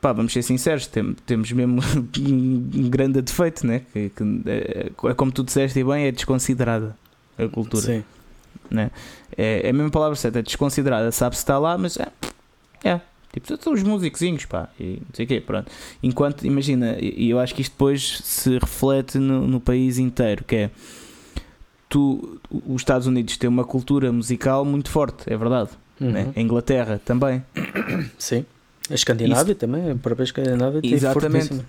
[0.00, 1.80] pá, vamos ser sinceros, tem, temos mesmo
[2.18, 3.82] um grande defeito, né?
[3.92, 6.96] Que, que é, é, como tu disseste e bem, é desconsiderada
[7.36, 7.82] a cultura.
[7.82, 8.04] Sim.
[8.70, 8.90] Né?
[9.36, 12.08] É, é a mesma palavra certa, é desconsiderada, sabe-se está lá, mas é,
[12.84, 13.00] é.
[13.32, 15.70] Tipo, são os músicozinhos, pá, e não sei o quê, pronto.
[16.02, 20.56] Enquanto, imagina, e eu acho que isto depois se reflete no, no país inteiro, que
[20.56, 20.70] é
[21.88, 25.70] tu, os Estados Unidos têm uma cultura musical muito forte, é verdade.
[26.00, 26.10] Uhum.
[26.10, 26.32] Né?
[26.34, 27.42] A Inglaterra também.
[28.18, 28.44] Sim.
[28.90, 31.60] A Escandinávia isso, também, a própria Escandinávia tem Exatamente.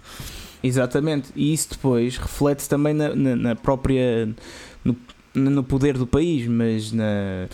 [0.64, 1.30] Exatamente.
[1.36, 4.30] E isso depois reflete também na, na, na própria.
[4.84, 4.96] No,
[5.34, 7.48] no, poder do país, mas na.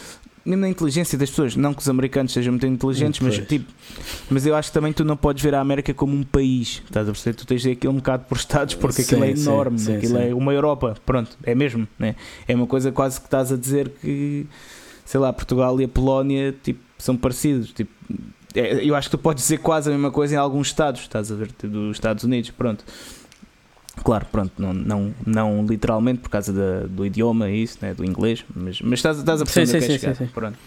[0.46, 3.72] Mesmo na inteligência das pessoas, não que os americanos sejam muito inteligentes, mas tipo,
[4.30, 7.10] mas eu acho que também tu não podes ver a América como um país, estás
[7.10, 7.36] a perceber?
[7.36, 10.18] Tu tens de aquilo um bocado por estados, porque sim, aquilo é enorme, sim, aquilo
[10.18, 12.16] é uma Europa, pronto, é mesmo, né?
[12.48, 14.46] é uma coisa quase que estás a dizer que,
[15.04, 17.92] sei lá, Portugal e a Polónia tipo, são parecidos, tipo,
[18.54, 21.32] é, eu acho que tu podes dizer quase a mesma coisa em alguns estados, estás
[21.32, 22.86] a ver, dos Estados Unidos, pronto.
[24.04, 28.06] Claro, pronto, não, não, não literalmente por causa da, do idioma e isso, né, do
[28.06, 30.58] inglês, mas, mas estás, estás a perceber sim, sim, sim, sim, pronto.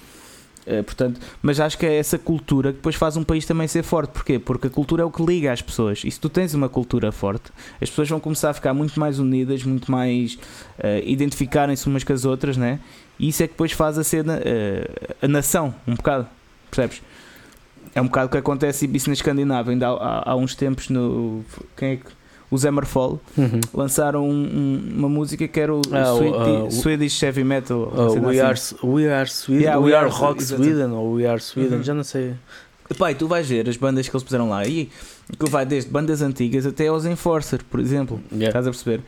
[0.67, 3.83] Uh, portanto, mas acho que é essa cultura que depois faz um país também ser
[3.83, 4.11] forte.
[4.11, 4.39] Porquê?
[4.39, 6.03] Porque a cultura é o que liga as pessoas.
[6.05, 9.19] E se tu tens uma cultura forte, as pessoas vão começar a ficar muito mais
[9.19, 12.81] unidas, muito mais uh, identificarem-se umas com as outras, né?
[13.19, 16.27] E isso é que depois faz a cena, uh, a nação, um bocado.
[16.71, 17.01] Percebes?
[17.95, 19.73] É um bocado o que acontece isso na Escandinávia.
[19.73, 21.43] Ainda há, há, há uns tempos no.
[21.77, 22.18] Quem é que.
[22.51, 23.61] Os Hammerfall uhum.
[23.75, 27.79] lançaram um, um, uma música que era o ah, Swedish, uh, Swedish Heavy Metal.
[27.79, 28.75] Uh, we, assim.
[28.77, 31.83] are, we Are Sweden, yeah, we, we, Are Rock Sweden, ou We Are Sweden, uhum.
[31.83, 32.35] já não sei.
[32.97, 34.89] Pai, tu vais ver as bandas que eles puseram lá e
[35.39, 38.19] que vai desde bandas antigas até aos Enforcer, por exemplo.
[38.33, 38.49] Yeah.
[38.49, 39.03] Estás a perceber?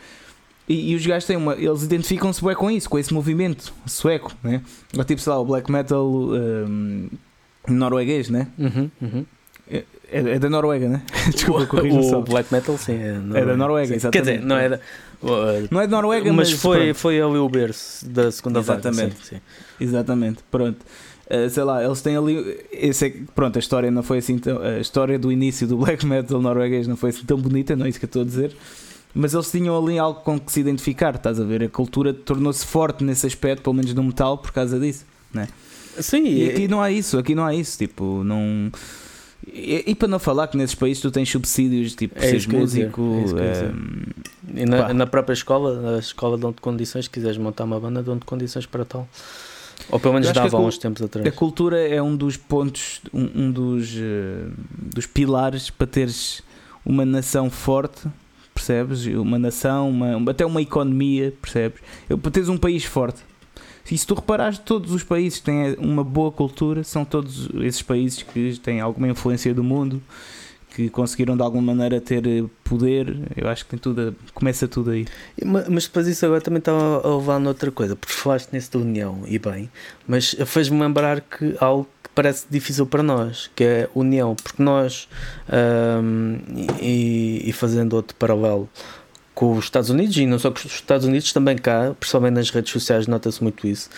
[0.68, 1.54] E, e, os gajos têm uma.
[1.54, 4.62] Eles identificam-se bem com isso, com esse movimento sueco, né?
[4.96, 6.06] Ou tipo, sei lá, o black metal.
[6.06, 7.08] Um,
[7.68, 8.48] norueguês, né?
[8.58, 9.24] Uhum, uhum.
[10.10, 11.02] É, é, da Noruega, né?
[11.32, 12.94] Desculpa, corrija O black metal, sim.
[12.94, 14.26] É, é da Noruega, exatamente.
[14.26, 14.80] Quer dizer, não é da.
[15.70, 19.10] Não é da Noruega, mas, mas foi, foi ali o berço da segunda Exatamente.
[19.10, 19.40] Vaga, sim, sim.
[19.80, 20.78] Exatamente, pronto.
[21.26, 22.58] Uh, sei lá, eles têm ali.
[22.72, 24.60] Esse é, pronto, a história não foi assim tão.
[24.60, 27.88] A história do início do black metal norueguês não foi assim tão bonita, não é
[27.88, 28.56] isso que eu estou a dizer.
[29.14, 31.62] mas eles tinham ali algo com que se identificar, estás a ver?
[31.62, 35.46] A cultura tornou-se forte nesse aspecto, pelo menos no metal, por causa disso, né?
[35.98, 38.72] Sim, e aqui não há isso, aqui não há isso, tipo, não.
[39.46, 43.16] E, e para não falar que nesses países tu tens subsídios, tipo, é seres músico.
[43.38, 43.72] É
[44.54, 48.24] e na, na, própria escola, na escola dão-te condições, se quiseres montar uma banda, dão-te
[48.24, 49.08] condições para tal.
[49.90, 51.26] Ou pelo menos dava há uns tempos atrás.
[51.26, 56.42] A cultura é um dos pontos, um, um dos, uh, dos pilares para teres
[56.84, 58.06] uma nação forte,
[58.52, 59.06] percebes?
[59.06, 61.80] Uma nação, uma, até uma economia, percebes?
[62.08, 63.22] Para teres um país forte.
[63.90, 67.82] E se tu reparares, todos os países que têm uma boa cultura são todos esses
[67.82, 70.02] países que têm alguma influência do mundo
[70.74, 72.22] que conseguiram de alguma maneira ter
[72.64, 75.06] poder, eu acho que tem tudo, começa tudo aí.
[75.44, 79.22] Mas depois isso agora também estava a levar noutra coisa, porque falaste nisso da união,
[79.26, 79.70] e bem,
[80.06, 85.08] mas fez-me lembrar que algo que parece difícil para nós, que é união, porque nós,
[86.80, 88.68] e, e fazendo outro paralelo,
[89.34, 92.50] com os Estados Unidos e não só com os Estados Unidos, também cá, principalmente nas
[92.50, 93.88] redes sociais, nota-se muito isso.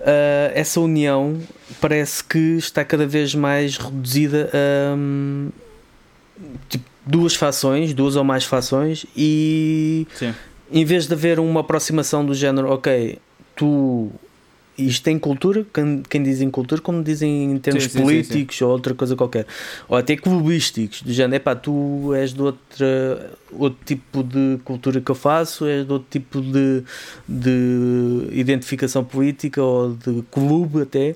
[0.00, 1.40] Uh, essa união
[1.80, 4.94] parece que está cada vez mais reduzida a.
[4.96, 5.50] Um,
[6.68, 10.34] tipo, duas fações, duas ou mais fações, e Sim.
[10.70, 13.18] em vez de haver uma aproximação do género, ok,
[13.56, 14.10] tu
[14.78, 18.58] isto tem cultura, quem, quem diz em cultura, como dizem em termos sim, políticos sim,
[18.60, 19.46] sim, ou outra coisa qualquer,
[19.88, 25.10] ou até clubísticos, do género, epá, tu és de outra, outro tipo de cultura que
[25.10, 26.82] eu faço, és de outro tipo de,
[27.28, 31.14] de identificação política ou de clube até.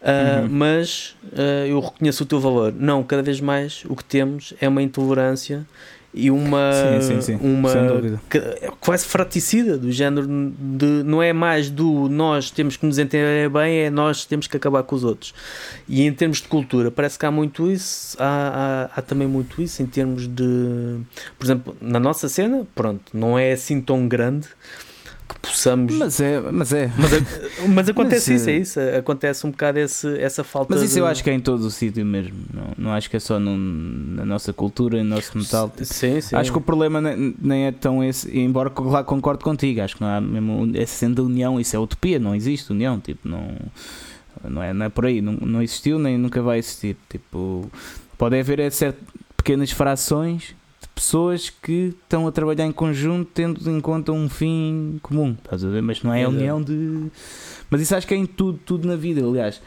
[0.00, 0.48] Uh, uhum.
[0.48, 2.72] Mas uh, eu reconheço o teu valor.
[2.74, 5.66] Não, cada vez mais o que temos é uma intolerância
[6.12, 7.38] e uma, sim, sim, sim.
[7.40, 7.70] uma
[8.80, 13.84] quase fraticida do género de não é mais do nós temos que nos entender bem,
[13.84, 15.32] é nós temos que acabar com os outros.
[15.88, 19.62] E em termos de cultura, parece que há muito isso, há, há, há também muito
[19.62, 20.98] isso em termos de,
[21.38, 24.48] por exemplo, na nossa cena, pronto, não é assim tão grande
[25.32, 25.94] que possamos.
[25.94, 26.90] Mas é, mas é.
[26.96, 28.80] Mas, mas acontece mas, isso, é isso.
[28.98, 30.74] Acontece um bocado esse, essa falta.
[30.74, 31.00] Mas isso de...
[31.00, 32.36] eu acho que é em todo o sítio mesmo.
[32.52, 35.72] Não, não acho que é só no, na nossa cultura, no nosso metal.
[35.82, 36.36] Sim, sim.
[36.36, 38.36] Acho que o problema nem é tão esse.
[38.36, 40.70] Embora lá concordo contigo, acho que não há mesmo.
[40.74, 42.98] Essa sendo a união, isso é utopia, não existe união.
[42.98, 43.56] Tipo, não.
[44.42, 46.96] Não é, não é por aí, não, não existiu nem nunca vai existir.
[47.10, 47.70] Tipo,
[48.16, 48.98] pode haver é certo,
[49.36, 50.54] pequenas frações
[51.00, 55.68] pessoas que estão a trabalhar em conjunto tendo em conta um fim comum, estás a
[55.68, 55.80] ver?
[55.80, 57.06] Mas não é a união de.
[57.70, 59.62] Mas isso acho que é em tudo, tudo na vida, aliás.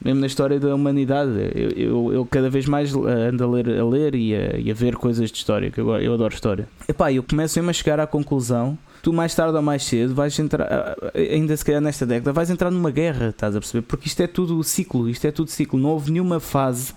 [0.00, 3.84] Mesmo na história da humanidade, eu, eu, eu cada vez mais ando a ler, a
[3.84, 6.68] ler e, a, e a ver coisas de história, que eu, eu adoro história.
[6.86, 10.36] Epá, eu começo mesmo a chegar à conclusão tu mais tarde ou mais cedo vais
[10.38, 13.82] entrar, ainda se calhar nesta década, vais entrar numa guerra, estás a perceber?
[13.86, 15.78] Porque isto é tudo ciclo, isto é tudo ciclo.
[15.78, 16.92] Não houve nenhuma fase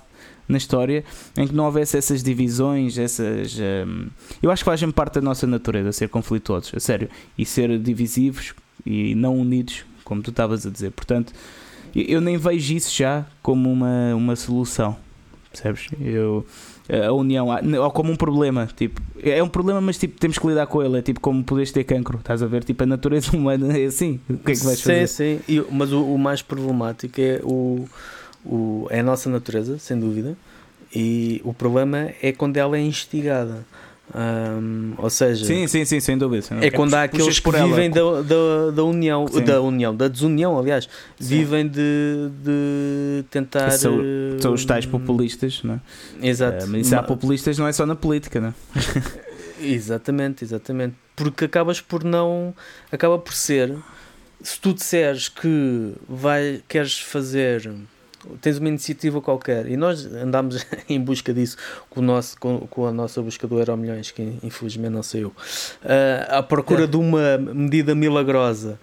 [0.49, 1.05] na história
[1.38, 3.57] em que não houvesse essas divisões, essas.
[3.57, 4.07] Um,
[4.41, 7.07] eu acho que fazem parte da nossa natureza ser conflituosos, a sério,
[7.38, 8.53] e ser divisivos
[8.85, 10.91] e não unidos, como tu estavas a dizer.
[10.91, 11.31] Portanto,
[11.95, 14.97] eu nem vejo isso já como uma, uma solução,
[15.51, 15.88] percebes?
[16.01, 16.45] Eu
[16.91, 17.47] a união,
[17.83, 20.97] ou como um problema, tipo, é um problema, mas tipo, temos que lidar com ele,
[20.97, 22.63] é tipo como podes ter cancro, estás a ver?
[22.63, 25.07] Tipo, a natureza humana é assim, o que é que vais fazer?
[25.07, 27.85] Sim, sim, mas o, o mais problemático é o,
[28.45, 30.38] o, é a nossa natureza, sem dúvida,
[30.93, 33.65] e o problema é quando ela é instigada.
[34.97, 36.47] Ou seja, sim, sim, sim, sem dúvida.
[36.62, 39.43] É quando há aqueles que vivem da, da, da união, sim.
[39.43, 41.28] da união, da desunião, aliás, sim.
[41.28, 43.69] vivem de, de tentar.
[43.71, 43.99] São,
[44.39, 46.28] são os tais populistas, não é?
[46.28, 46.65] Exato.
[46.65, 48.54] Uh, mas isso há populistas não é só na política, não é?
[49.62, 50.95] exatamente, exatamente.
[51.15, 52.56] Porque acabas por não.
[52.91, 53.75] Acaba por ser.
[54.41, 57.69] Se tu disseres que vai, queres fazer
[58.41, 61.58] tens uma iniciativa qualquer e nós andámos em busca disso
[61.89, 65.29] com, o nosso, com, com a nossa busca do Euro Milhões, que infelizmente não saiu,
[65.29, 65.34] uh,
[66.29, 66.88] à procura é.
[66.88, 68.79] de uma medida milagrosa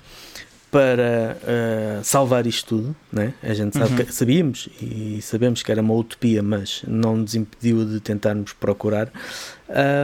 [0.70, 3.32] para uh, salvar isto tudo, né?
[3.42, 4.04] a gente sabe uhum.
[4.04, 9.10] que, sabíamos e sabemos que era uma utopia, mas não nos impediu de tentarmos procurar.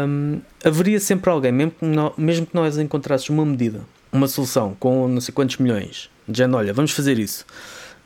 [0.07, 4.75] Um, haveria sempre alguém, mesmo que, nós, mesmo que nós encontrássemos uma medida, uma solução
[4.79, 7.45] com não sei quantos milhões, dizendo: olha, vamos fazer isso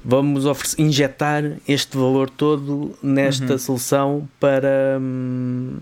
[0.06, 0.44] vamos
[0.78, 3.58] injetar este valor todo nesta uhum.
[3.58, 5.78] solução para hum,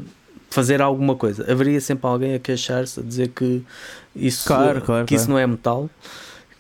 [0.49, 1.51] fazer alguma coisa.
[1.51, 3.63] Haveria sempre alguém a queixar-se, a dizer que
[4.17, 5.15] isso, claro, claro, que claro.
[5.15, 5.91] isso não é metal,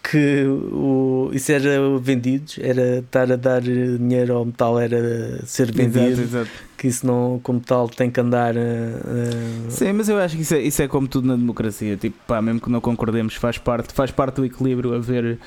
[0.02, 6.20] que o, isso era vendido, era estar a dar dinheiro ao metal, era ser vendido.
[6.20, 6.50] Exato, exato.
[6.76, 8.54] Que isso não, como tal, tem que andar.
[8.54, 11.96] Uh, Sim, mas eu acho que isso é, isso é como tudo na democracia.
[11.96, 15.38] Tipo, pá, mesmo que não concordemos, faz parte, faz parte do equilíbrio haver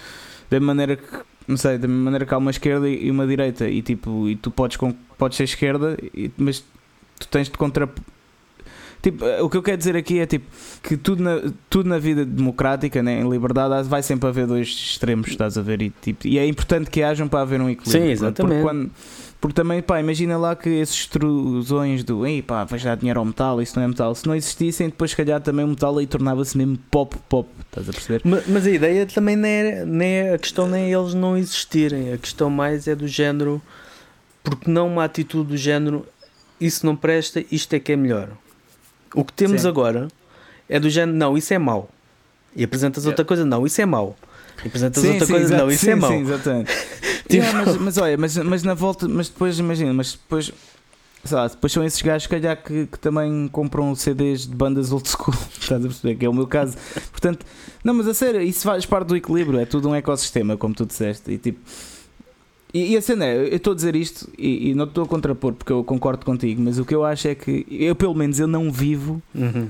[0.49, 1.03] da maneira que
[1.47, 4.51] não sei, da maneira que há uma esquerda e uma direita, e tipo, e tu
[4.51, 4.77] podes,
[5.17, 5.97] podes ser esquerda,
[6.37, 6.63] mas
[7.19, 7.89] tu tens de contra.
[9.01, 10.45] Tipo, eh, o que eu quero dizer aqui é tipo
[10.81, 15.27] que tudo na, tudo na vida democrática, né, em liberdade, vai sempre haver dois extremos,
[15.27, 15.81] estás a ver?
[15.81, 18.05] E, tipo, e é importante que hajam para haver um equilíbrio.
[18.05, 18.61] Sim, exatamente.
[18.61, 18.91] Porque, quando,
[19.39, 23.25] porque também, pá, imagina lá que esses extrusões do ei pá, vais dar dinheiro ao
[23.25, 26.07] metal, isso não é metal, se não existissem, depois, se calhar, também o metal aí
[26.07, 28.21] tornava-se mesmo pop, pop, estás a perceber?
[28.23, 31.37] Mas, mas a ideia também não é, não é, a questão nem é eles não
[31.37, 33.61] existirem, a questão mais é do género,
[34.43, 36.05] porque não uma atitude do género,
[36.59, 38.29] isso não presta, isto é que é melhor.
[39.17, 39.67] O que temos Sim.
[39.67, 40.09] agora
[40.69, 41.89] é do género, não, isso é mau.
[42.55, 43.11] E apresentas yeah.
[43.11, 44.15] outra coisa, não, isso é mau.
[44.63, 46.11] E apresentas sim, outra sim, coisa, não, isso sim, é mau.
[46.11, 46.71] Sim, exatamente.
[47.27, 47.33] tipo...
[47.33, 50.53] yeah, mas, mas olha, mas, mas na volta, mas depois imagina, mas depois
[51.25, 55.09] sei lá, depois são esses gajos calhar que, que também compram CDs de bandas old
[55.09, 56.15] school, estás a perceber?
[56.15, 56.77] Que é o meu caso.
[57.11, 57.43] Portanto,
[57.83, 60.85] não, mas a sério, isso faz parte do equilíbrio, é tudo um ecossistema, como tu
[60.85, 61.59] disseste, e tipo.
[62.73, 65.07] E, e a cena é, eu estou a dizer isto e, e não estou a
[65.07, 68.39] contrapor porque eu concordo contigo, mas o que eu acho é que eu, pelo menos,
[68.39, 69.69] eu não vivo uhum.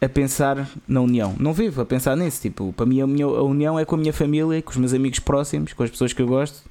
[0.00, 1.34] a pensar na união.
[1.38, 2.40] Não vivo a pensar nisso.
[2.40, 4.94] Tipo, para mim, a, minha, a união é com a minha família, com os meus
[4.94, 6.62] amigos próximos, com as pessoas que eu gosto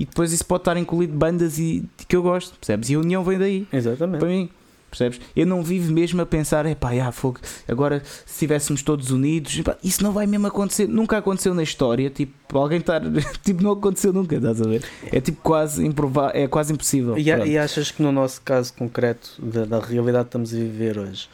[0.00, 2.88] e depois isso pode estar incluído bandas e, que eu gosto, percebes?
[2.88, 3.66] E a união vem daí.
[3.70, 4.20] Exatamente.
[4.20, 4.48] Para mim.
[4.90, 5.20] Percebes?
[5.36, 7.38] Eu não vivo mesmo a pensar, é pá, fogo,
[7.68, 12.10] agora se estivéssemos todos unidos, epá, isso não vai mesmo acontecer, nunca aconteceu na história,
[12.10, 13.00] tipo, alguém estar,
[13.44, 14.84] tipo, não aconteceu nunca, estás a ver?
[15.12, 17.16] É tipo quase improvável, é quase impossível.
[17.16, 20.98] E, e, achas que no nosso caso concreto, da, da realidade que estamos a viver
[20.98, 21.28] hoje,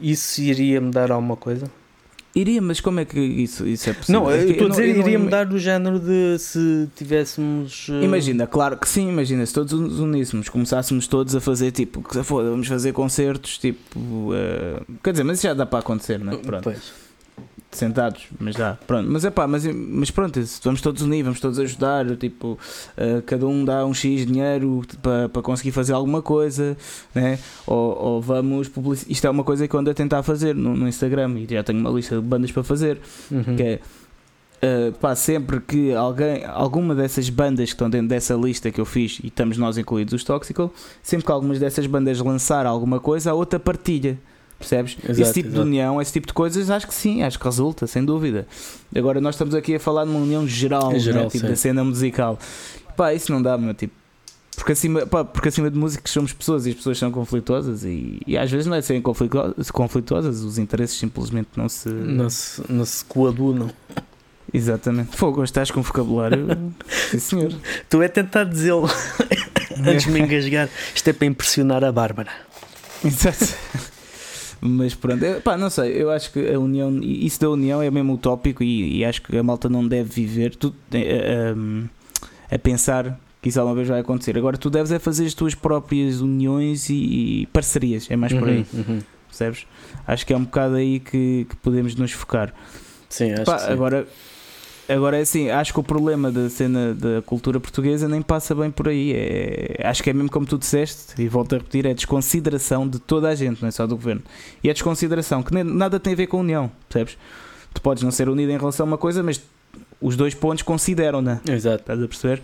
[0.00, 1.70] isso iria mudar alguma coisa?
[2.34, 4.20] Iria, mas como é que isso, isso é possível?
[4.20, 5.24] Não, eu estou a dizer, eu iria não...
[5.24, 7.88] mudar do género de se tivéssemos.
[7.88, 8.02] Uh...
[8.02, 12.22] Imagina, claro que sim, imagina, se todos nos uníssemos, começássemos todos a fazer tipo, que
[12.22, 13.98] foda, vamos fazer concertos, tipo.
[13.98, 14.84] Uh...
[15.02, 16.36] Quer dizer, mas isso já dá para acontecer, não é?
[16.36, 16.62] Pronto.
[16.62, 16.99] Pois
[17.70, 19.08] sentados, mas já, pronto.
[19.10, 22.58] Mas é pá, mas, mas pronto, vamos todos unir, vamos todos ajudar, tipo,
[22.98, 26.76] uh, cada um dá um X dinheiro para, para conseguir fazer alguma coisa,
[27.14, 27.38] né?
[27.66, 29.12] Ou, ou vamos publicitar.
[29.12, 31.62] Isto é uma coisa que eu ando a tentar fazer no, no Instagram e já
[31.62, 32.98] tenho uma lista de bandas para fazer,
[33.30, 33.56] uhum.
[33.56, 33.80] que é.
[34.62, 38.84] Uh, pá, sempre que alguém, alguma dessas bandas que estão dentro dessa lista que eu
[38.84, 40.70] fiz e estamos nós incluídos os Toxical,
[41.02, 44.18] sempre que algumas dessas bandas lançar alguma coisa, a outra partilha.
[44.60, 44.98] Percebes?
[45.02, 45.62] Exato, esse tipo exato.
[45.62, 48.46] de união, esse tipo de coisas, acho que sim, acho que resulta, sem dúvida.
[48.94, 51.30] Agora nós estamos aqui a falar de uma união geral, geral né?
[51.30, 52.38] tipo, da cena musical.
[52.94, 53.94] Pá, isso não dá, meu tipo.
[54.54, 58.20] Porque acima, pá, porque acima de músicos somos pessoas e as pessoas são conflituosas e,
[58.26, 61.88] e às vezes não é serem conflituosas, conflituosas, os interesses simplesmente não se.
[61.88, 63.70] Não se, não se coadunam.
[64.52, 65.16] Exatamente.
[65.16, 66.74] Fogo, estás com vocabulário.
[67.10, 67.54] Sim, senhor.
[67.88, 68.90] Tu é tentar dizê-lo
[69.86, 70.68] antes de me engasgar.
[70.94, 72.30] Isto é para impressionar a Bárbara.
[73.02, 73.56] Exato.
[74.60, 77.90] Mas pronto, eu, pá, não sei, eu acho que a união, isso da união é
[77.90, 82.54] mesmo utópico e, e acho que a malta não deve viver tu, a, eh, a,
[82.54, 84.36] eh, a, pensar que isso alguma vez vai acontecer.
[84.36, 86.94] Agora tu deves é fazer as tuas próprias uniões e,
[87.42, 88.98] e parcerias, é mais por aí, uhum, uhum.
[89.28, 89.66] percebes?
[90.06, 92.52] Acho que é um bocado aí que, que podemos nos focar.
[93.08, 93.72] Sim, acho pá, que sim.
[93.72, 94.06] Agora,
[94.92, 98.70] Agora é assim, acho que o problema da cena da cultura portuguesa nem passa bem
[98.70, 99.12] por aí.
[99.14, 102.98] É, acho que é mesmo como tu disseste, e volto a repetir, é desconsideração de
[102.98, 104.22] toda a gente, não é só do governo.
[104.64, 107.16] E é desconsideração, que nem, nada tem a ver com a união, percebes?
[107.72, 109.40] Tu podes não ser unido em relação a uma coisa, mas
[110.00, 111.40] os dois pontos consideram-na.
[111.48, 111.82] Exato.
[111.82, 112.42] Estás a perceber?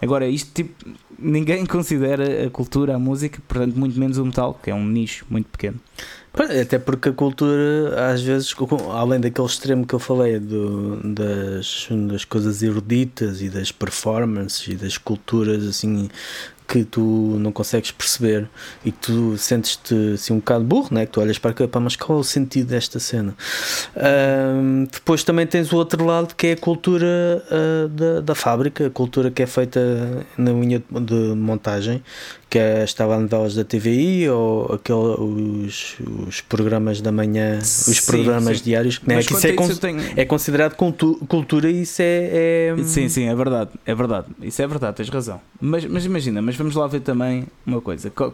[0.00, 0.72] Agora, isto tipo,
[1.18, 5.26] ninguém considera a cultura, a música, portanto, muito menos o metal, que é um nicho
[5.28, 5.80] muito pequeno.
[6.34, 8.54] Até porque a cultura, às vezes,
[8.92, 14.74] além daquele extremo que eu falei do, das, das coisas eruditas e das performances e
[14.76, 16.08] das culturas assim
[16.68, 17.00] que tu
[17.40, 18.46] não consegues perceber
[18.84, 21.06] e que tu sentes-te assim um bocado burro, né?
[21.06, 23.34] que tu olhas para cá, mas qual é o sentido desta cena?
[23.96, 28.86] Um, depois também tens o outro lado que é a cultura uh, da, da fábrica,
[28.86, 29.80] a cultura que é feita
[30.36, 32.02] na unha de montagem,
[32.50, 35.96] que é, estava a novelas da TVI ou aquele, os,
[36.26, 38.64] os programas da manhã, os sim, programas sim.
[38.64, 39.22] diários, né?
[39.22, 40.00] que isso, é, con tenho...
[40.16, 44.66] é, considerado cultura e isso é, é, Sim, sim, é verdade, é verdade, isso é
[44.66, 45.40] verdade, tens razão.
[45.60, 48.32] Mas, mas imagina, mas vamos lá ver também uma coisa: qual,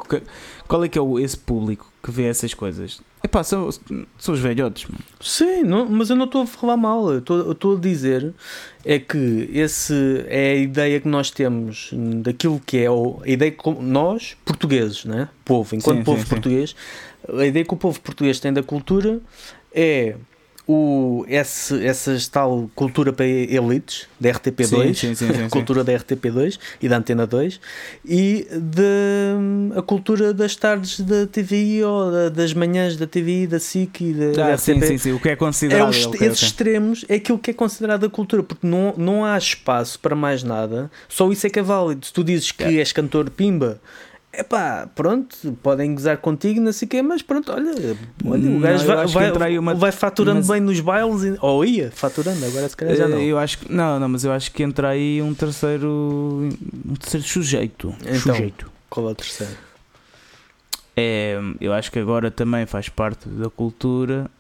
[0.67, 3.01] qual é que é o, esse público que vê essas coisas?
[3.23, 3.71] Epá, são,
[4.19, 4.87] são os velhotes.
[4.87, 5.03] Mano.
[5.21, 7.11] Sim, não, mas eu não estou a falar mal.
[7.11, 8.35] Eu estou a dizer
[8.85, 11.91] é que esse é a ideia que nós temos
[12.23, 15.29] daquilo que é a ideia que nós, portugueses, né?
[15.45, 16.77] povo, enquanto sim, povo sim, português,
[17.27, 17.39] sim.
[17.39, 19.21] a ideia que o povo português tem da cultura
[19.73, 20.17] é
[20.67, 26.59] o, esse, essa tal cultura para elites da RTP2, sim, sim, sim, cultura da RTP2
[26.81, 27.61] e da Antena 2
[28.05, 34.01] e de, a cultura das tardes da TV ou das manhãs da TV, da SIC
[34.01, 35.87] e da, ah, da sim, sim, sim, o que é considerado.
[35.87, 36.49] É os, okay, esses okay.
[36.49, 40.43] extremos é aquilo que é considerado a cultura, porque não, não há espaço para mais
[40.43, 42.07] nada, só isso é que é válido.
[42.07, 43.81] Se tu dizes que és cantor pimba
[44.39, 47.71] Epá, pronto, podem gozar contigo, não sei o quê, mas pronto, olha,
[48.27, 51.65] olha o gajo Não, vai, aí vai, uma- vai faturando mas- bem nos bailes, ou
[51.65, 53.19] ia faturando, agora se calhar já não.
[53.19, 56.49] Eh, Eu acho que não, não, mas eu acho que entra aí um terceiro,
[56.89, 57.95] um terceiro sujeito.
[58.03, 58.35] Então.
[58.35, 58.71] sujeito.
[58.91, 59.53] Qual é o terceiro?
[60.97, 64.31] É, eu acho que agora também faz parte da cultura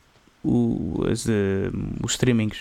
[0.44, 1.70] o, as, eh,
[2.02, 2.58] os streamings.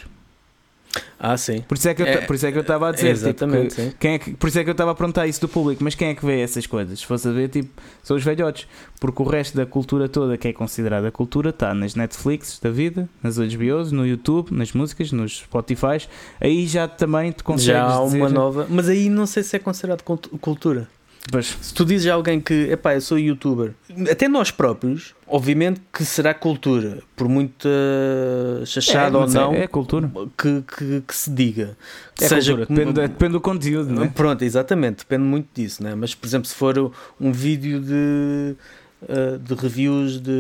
[1.20, 1.62] Ah, sim.
[1.68, 3.28] Por isso é que eu, É, por isso é que eu estava a dizer, tipo,
[3.28, 3.94] Exatamente, que- sim.
[4.00, 5.96] quem é que, por isso é que eu estava a perguntar isso do público, mas
[5.96, 7.00] quem é que vê essas coisas?
[7.00, 7.70] Se fosse a ver, tipo,
[8.04, 8.68] são os velhotes,
[9.00, 13.08] porque o resto da cultura toda que é considerada cultura está nas Netflix da vida,
[13.24, 16.08] nas HBOs, no YouTube, nas músicas, nos Spotify,
[16.40, 18.68] aí já também te consegues Já há uma dizer- nova.
[18.70, 20.88] Mas aí não sei se é considerado cult- cultura.
[21.32, 23.74] Pois, Se tu dizes a alguém que, epá, eu sou youtuber,
[24.12, 29.54] até nós próprios, obviamente que será cultura, por muito uh, chachado é, ou mas não,
[29.54, 30.12] é, é cultura.
[30.38, 31.78] que, que, que se diga.
[32.14, 34.12] Que É seja cultura, depende, depende do conteúdo, né?
[34.14, 35.96] Pronto, exatamente, depende muito disso, né?
[35.96, 38.56] mas por exemplo, se for um vídeo de,
[39.04, 40.32] uh, de reviews de,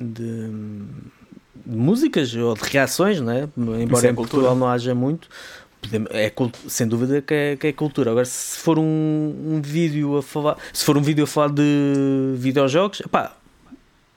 [0.00, 0.50] de,
[1.64, 3.48] de músicas ou de reações, né?
[3.56, 4.14] embora é em cultura.
[4.14, 5.28] Portugal não haja muito,
[6.10, 6.32] é,
[6.68, 8.10] sem dúvida que é, que é cultura.
[8.10, 12.34] Agora, se for um, um vídeo a falar, se for um vídeo a falar de
[12.36, 13.32] videojogos, epá,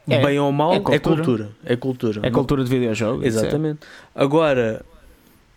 [0.07, 1.15] É, bem ou mal, é é cultura.
[1.15, 1.49] cultura.
[1.63, 2.19] É cultura.
[2.23, 3.23] É cultura de videojogos.
[3.23, 3.27] é.
[3.27, 3.79] Exatamente.
[4.15, 4.83] Agora,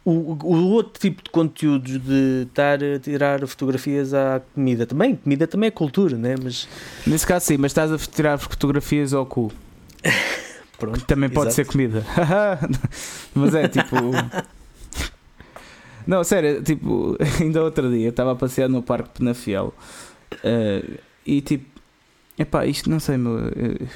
[0.04, 5.46] o, o outro tipo de conteúdos de estar a tirar fotografias à comida também, comida
[5.46, 6.34] também é cultura, né?
[6.42, 6.68] Mas
[7.06, 9.52] Nesse caso sim, mas estás a tirar fotografias ao cu.
[10.78, 11.00] pronto.
[11.04, 11.54] Também pode exato.
[11.54, 12.04] ser comida.
[13.34, 13.94] Mas é tipo.
[16.07, 19.72] Não, sério, tipo, ainda outro dia estava a passear no Parque Penafiel
[20.42, 21.66] eh, e tipo,
[22.38, 23.38] epá, isto não sei, meu.
[23.38, 23.86] eh,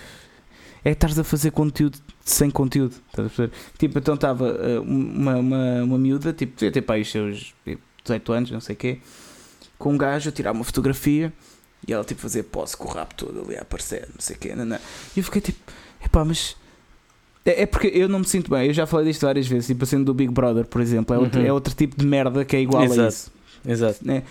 [0.85, 3.51] é estás a fazer conteúdo sem conteúdo, estás a?
[3.77, 7.83] Tipo, então estava eh, uma, uma, uma miúda, tipo, devia ter para os seus tipo,
[8.05, 9.01] 18 anos, não sei o quê,
[9.79, 11.33] com um gajo a tirar uma fotografia
[11.87, 14.39] e ela tipo fazer pose com o rabo todo ali a aparecer, não sei o
[14.39, 14.77] quê, não, não.
[14.77, 15.73] E eu fiquei tipo,
[16.05, 16.57] epá, mas.
[17.47, 19.85] É, é porque eu não me sinto bem, eu já falei disto várias vezes, tipo
[19.85, 21.47] a cena do Big Brother, por exemplo, é, outro, Uhum.
[21.47, 23.09] é outro tipo de merda que é igual a Exato.
[23.09, 23.33] isso.
[23.67, 23.99] Exato.
[24.03, 24.23] Né?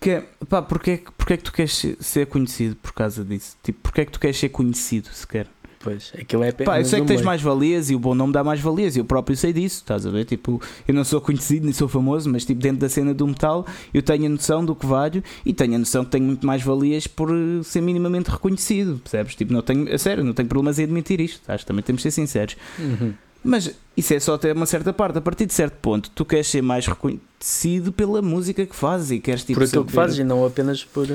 [0.00, 2.92] Que é, pá, porque é, que- porque é que tu queres ser- ser conhecido por
[2.92, 3.56] causa disso?
[3.62, 5.46] Tipo, porque é que tu queres ser conhecido sequer?
[5.82, 8.44] Pois, aquilo é Pá, eu sei que tens mais valias e o bom nome dá
[8.44, 10.26] mais valias, eu próprio sei disso, estás a ver?
[10.26, 13.66] Tipo, eu não sou conhecido nem sou famoso, mas tipo, dentro da cena do metal,
[13.92, 16.62] eu tenho a noção do que valho e tenho a noção que tenho muito mais
[16.62, 19.34] valias por eh, ser minimamente reconhecido, percebes?
[19.34, 22.02] Tipo, não tenho, a sério, não tenho problemas em admitir isto, acho que também temos
[22.02, 22.58] de ser sinceros.
[22.78, 23.14] Uhum.
[23.42, 25.16] Mas isso é só até uma certa parte.
[25.16, 29.18] A partir de certo ponto, tu queres ser mais reconhecido pela música que fazes e
[29.18, 29.58] queres tipo.
[29.58, 31.06] por aquilo que fazes e não apenas por.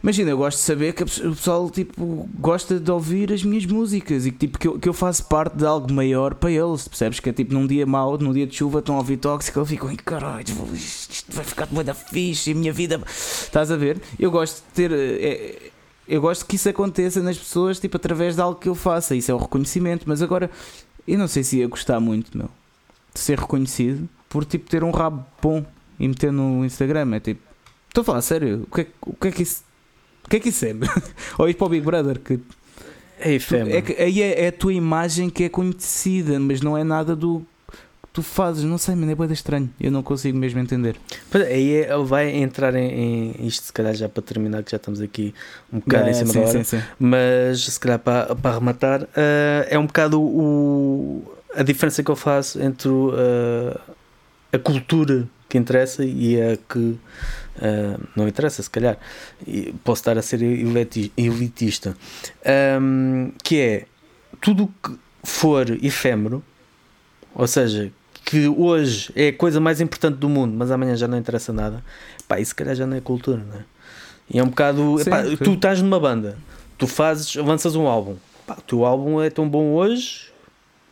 [0.00, 4.26] Imagina, eu gosto de saber que o pessoal tipo, gosta de ouvir as minhas músicas
[4.26, 6.86] e tipo, que, eu, que eu faço parte de algo maior para eles.
[6.86, 9.58] Percebes que é tipo num dia mau, num dia de chuva, estão a ouvir tóxico,
[9.58, 13.02] eles ficam, "Ai, caralho, isto vai ficar de da fixe e a minha vida.
[13.08, 14.00] Estás a ver?
[14.18, 14.92] Eu gosto de ter.
[14.92, 15.70] é-
[16.06, 19.14] eu gosto que isso aconteça nas pessoas tipo, através de algo que eu faça.
[19.16, 20.04] Isso é o reconhecimento.
[20.06, 20.48] Mas agora,
[21.06, 22.48] eu não sei se ia gostar muito, meu,
[23.12, 25.64] de ser reconhecido por tipo ter um rabo bom
[25.98, 27.14] e meter no Instagram.
[27.16, 27.40] É tipo,
[27.88, 29.66] estou a falar sério, o que é, o que é que isso.
[30.28, 30.74] O que é que isso é?
[31.38, 32.38] Ou ir para o Big Brother, que,
[33.18, 33.74] É efêmero.
[33.74, 37.16] é que aí é, é a tua imagem que é conhecida, mas não é nada
[37.16, 38.62] do que tu fazes.
[38.64, 39.70] Não sei, mano, é bem estranho.
[39.80, 40.96] Eu não consigo mesmo entender.
[41.30, 44.70] Pois, Aí é- ele vai entrar em, em isto, se calhar já para terminar, que
[44.70, 45.34] já estamos aqui
[45.72, 46.64] um bocado em cima sim, da hora.
[46.64, 46.82] sim, sim.
[46.98, 51.22] Mas se calhar para, para arrematar, eh, é um bocado o,
[51.54, 53.80] a diferença que eu faço entre eh,
[54.52, 56.96] a cultura que interessa e a que
[57.60, 58.98] eh, não interessa, se calhar.
[59.46, 61.96] E posso estar a ser eliti- elitista.
[62.44, 63.84] Ahm, que é
[64.40, 66.42] tudo o que for efêmero,
[67.34, 67.90] ou seja,
[68.24, 71.82] que hoje é a coisa mais importante do mundo, mas amanhã já não interessa nada,
[72.26, 73.64] pá, isso se calhar já não é cultura, não é?
[74.30, 74.96] E é um bocado.
[74.98, 75.36] Sim, epá, sim.
[75.36, 76.36] Tu estás numa banda,
[76.76, 80.27] tu fazes, avanças um álbum, pá, o teu álbum é tão bom hoje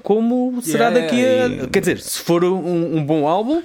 [0.07, 1.65] como será Yeah, daqui a.
[1.65, 3.61] e- Quer dizer, se for um, um bom álbum,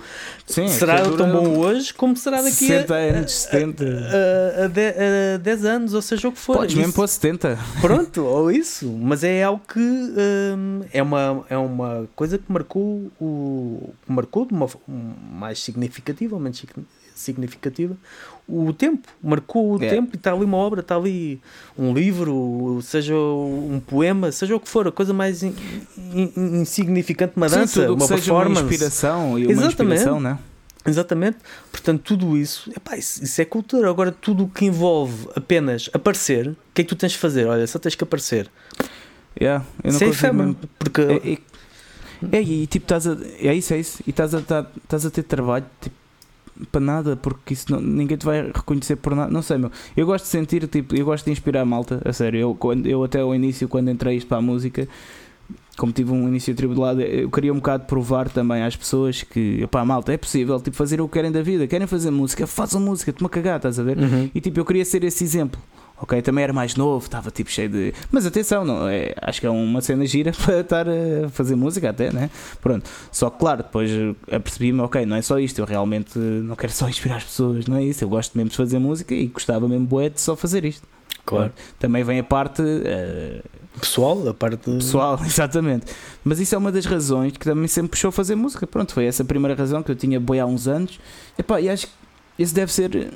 [0.47, 2.97] Sim, será tão bom hoje como será daqui 60 a.
[2.97, 3.83] anos, 70.
[3.85, 6.57] A, a, de- a 10 anos, ou seja o que for.
[6.57, 7.59] Podes mesmo Isso- pôr 70.
[7.79, 13.11] Pronto, ou isso, mas é algo que hum, é, uma, é uma coisa que marcou
[13.21, 14.67] o que marcou de uma
[15.31, 16.69] mais significativa ou menos sig-
[17.15, 17.95] significativa
[18.47, 19.87] o tempo, marcou o É.
[19.89, 21.39] tempo e está ali uma obra, está ali
[21.77, 25.55] um livro, seja um poema, seja o que for, a coisa mais in-
[25.97, 28.63] in- in- insignificante, uma Sim, dança, que uma seja uma performance.
[28.73, 29.67] inspiração e uma Exatamente.
[29.95, 30.37] inspiração, né?
[30.85, 31.37] Exatamente.
[31.71, 33.89] Portanto, tudo isso, epá, isso, isso é cultura.
[33.89, 37.45] Agora, tudo o que envolve apenas aparecer, o que é que tu tens de fazer?
[37.47, 38.49] Olha, só tens que aparecer.
[39.39, 40.55] Yeah, eu não Isso é mesmo.
[40.77, 41.31] porque É,
[42.35, 43.15] é, é, e tipo, estás a.
[43.39, 44.03] É isso, é isso.
[44.05, 45.95] E estás a, tá- estás a ter trabalho tipo,
[46.71, 49.31] para nada, porque isso não, ninguém te vai reconhecer por nada.
[49.31, 49.71] Não sei, meu.
[49.95, 52.39] Eu gosto de sentir, tipo, eu gosto de inspirar a malta, a sério.
[52.39, 54.87] Eu, quando, eu até ao início, quando entrei isto para a música,
[55.77, 59.83] como tive um início atribulado, eu queria um bocado provar também às pessoas que, pá,
[59.83, 63.11] malta, é possível tipo, fazer o que querem da vida, querem fazer música, façam música,
[63.11, 63.97] te uma cagada, estás a ver?
[63.97, 64.29] Uhum.
[64.33, 65.59] E tipo, eu queria ser esse exemplo.
[66.01, 67.93] Ok, também era mais novo, estava tipo cheio de.
[68.11, 71.91] Mas atenção, não, é, acho que é uma cena gira para estar a fazer música
[71.91, 72.31] até, né?
[72.59, 72.89] Pronto.
[73.11, 73.91] Só que claro, depois
[74.31, 77.77] apercebi-me, ok, não é só isto, eu realmente não quero só inspirar as pessoas, não
[77.77, 78.03] é isso.
[78.03, 80.87] Eu gosto mesmo de fazer música e gostava mesmo bué de só fazer isto.
[81.25, 81.51] Claro.
[81.79, 82.61] Também vem a parte.
[82.61, 84.71] Uh, pessoal, a parte.
[84.71, 85.85] Pessoal, exatamente.
[86.23, 88.65] Mas isso é uma das razões que também sempre puxou a fazer música.
[88.65, 90.99] Pronto, foi essa a primeira razão que eu tinha boi há uns anos.
[91.37, 91.93] Epá, e acho que
[92.39, 93.13] esse deve ser.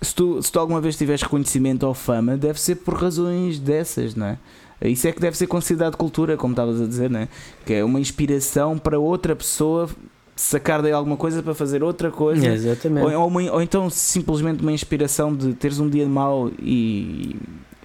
[0.00, 4.14] Se tu, se tu alguma vez tiveres reconhecimento ou fama, deve ser por razões dessas,
[4.14, 4.38] não é?
[4.82, 7.28] Isso é que deve ser considerado cultura, como estavas a dizer, não é?
[7.66, 9.88] Que é uma inspiração para outra pessoa
[10.36, 12.46] sacar daí alguma coisa para fazer outra coisa.
[12.46, 13.04] Exatamente.
[13.04, 17.36] Ou, ou, uma, ou, então simplesmente uma inspiração de teres um dia mau e,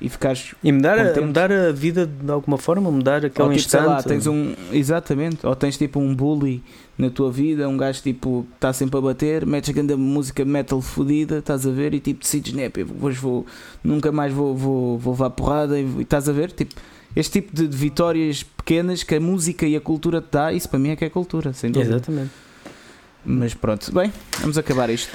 [0.02, 0.54] e ficares.
[0.64, 3.88] E mudar a, mudar a vida de alguma forma, mudar aquele ou, tipo, instante.
[3.88, 5.46] Lá, tens um, exatamente.
[5.46, 6.64] Ou tens tipo um bully
[6.98, 10.46] na tua vida, um gajo tipo que está sempre a bater, metes a grande música
[10.46, 12.72] metal fodida, estás a ver, e tipo decides, né,
[13.02, 13.46] hoje vou,
[13.84, 16.76] nunca mais vou, vou, vou levar porrada e, e estás a ver, tipo
[17.16, 20.68] este tipo de, de, vitórias pequenas que a música e a cultura te dá, isso
[20.70, 21.96] para mim é que é cultura, sem dúvida.
[21.96, 22.32] Exatamente.
[23.26, 25.12] Mas pronto, bem, vamos acabar isto.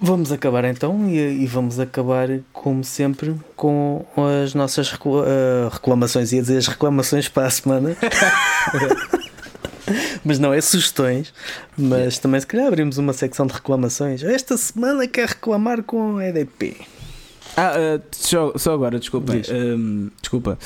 [0.00, 4.04] Vamos acabar então e, e vamos acabar, como sempre, com
[4.42, 6.32] as nossas recla uh, reclamações.
[6.32, 7.96] Ia dizer as reclamações para a semana.
[10.24, 11.32] mas não é sugestões.
[11.76, 14.22] Mas também, se calhar, abrimos uma secção de reclamações.
[14.22, 16.76] Esta semana quer reclamar com a EDP.
[17.56, 19.32] Ah, uh, só, só, agora, desculpa.
[19.50, 20.58] Um, desculpa.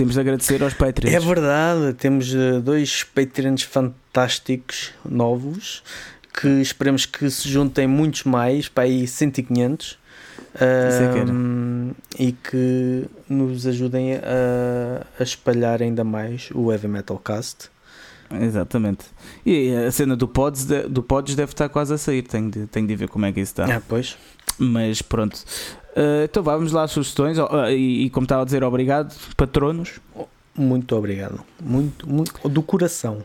[0.00, 1.14] Temos de agradecer aos Patreons.
[1.14, 5.82] É verdade, temos eh, dois Patreons fantásticos, novos,
[6.32, 9.98] que esperemos que se juntem muitos mais, para aí 100 e 500.
[11.30, 17.68] Um, é e que nos ajudem a, a, espalhar ainda mais o Heavy Metal Cast.
[18.40, 19.04] Exatamente.
[19.44, 22.86] E a cena do Pods, do Pods deve estar quase a sair, tenho de, tenho
[22.86, 23.76] de ver como é que isso está.
[23.76, 24.16] Ah, pois.
[24.58, 25.42] Mas pronto.
[25.90, 30.00] Uh, então vamos lá às sugestões uh, e, e, como estava a dizer, obrigado, patronos.
[30.56, 31.40] Muito obrigado.
[31.60, 33.24] Muito, muito do coração.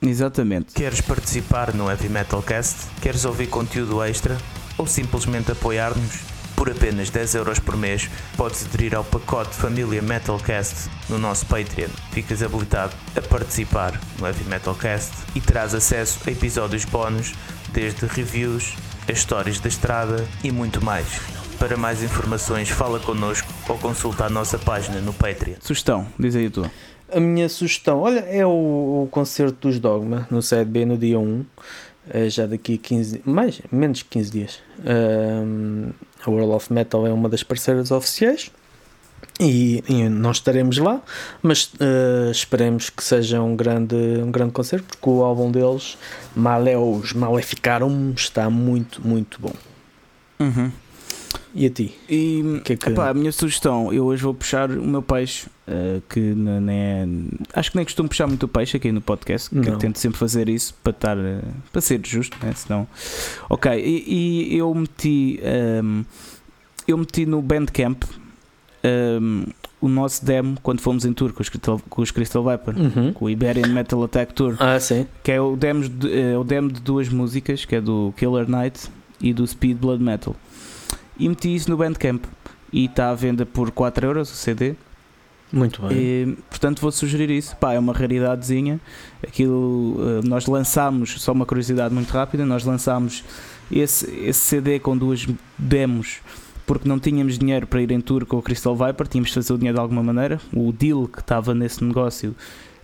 [0.00, 0.74] Exatamente.
[0.74, 2.86] Queres participar no Heavy Metal Cast?
[3.00, 4.38] Queres ouvir conteúdo extra?
[4.76, 6.38] Ou simplesmente apoiar-nos?
[6.58, 11.88] Por apenas 10 euros por mês podes aderir ao pacote Família Metalcast no nosso Patreon.
[12.10, 17.32] Ficas habilitado a participar no Heavy Metal Cast e terás acesso a episódios bónus,
[17.72, 18.74] desde reviews,
[19.08, 21.37] as histórias da estrada e muito mais.
[21.58, 25.56] Para mais informações, fala connosco ou consulta a nossa página no Patreon.
[25.60, 26.70] Sugestão, diz aí tu.
[27.12, 31.44] A minha sugestão, olha, é o, o concerto dos Dogma no B no dia 1,
[32.10, 34.60] eh, já daqui a 15 mais, menos de 15 dias.
[34.78, 35.90] Um,
[36.24, 38.52] a World of Metal é uma das parceiras oficiais
[39.40, 41.00] e, e nós estaremos lá,
[41.42, 45.98] mas uh, esperemos que seja um grande, um grande concerto, porque o álbum deles,
[46.36, 49.54] Maleus Maleficaram, está muito, muito bom.
[50.38, 50.70] Uhum.
[51.54, 51.94] E a ti?
[52.08, 52.88] E, que é que...
[52.90, 57.06] Epá, a minha sugestão, eu hoje vou puxar o meu peixe, uh, que nem é,
[57.54, 60.18] acho que nem costumo puxar muito o peixe aqui no podcast, que eu tento sempre
[60.18, 61.40] fazer isso para estar uh,
[61.72, 62.52] para ser justo, né?
[62.54, 62.86] senão.
[63.48, 66.04] Ok, e, e eu meti um, ehm,
[66.86, 68.08] eu meti no Bandcamp um,
[68.84, 69.44] ehm,
[69.80, 73.12] o nosso demo quando fomos em tour com os Crystal, com os Crystal Viper, uhum.
[73.12, 74.56] com o Iberian Metal Attack Tour.
[74.58, 75.06] Ah, sim.
[75.22, 78.48] Que é o demo de, é o demo de duas músicas, que é do Killer
[78.48, 78.88] Night
[79.20, 80.36] e do Speed Blood Metal
[81.18, 82.24] e meti isso no Bandcamp
[82.72, 84.74] e está à venda por 4 euros o CD.
[85.52, 85.96] Muito bem.
[85.96, 87.56] E, portanto, vou sugerir isso.
[87.56, 88.78] Pá, é uma raridadezinha.
[89.26, 93.24] Aquilo uh, nós lançámos, só uma curiosidade muito rápida, nós lançámos
[93.72, 96.20] esse, esse CD com duas demos
[96.66, 99.54] porque não tínhamos dinheiro para ir em tour com o Crystal Viper, tínhamos de fazer
[99.54, 100.38] o dinheiro de alguma maneira.
[100.52, 102.36] O deal que estava nesse negócio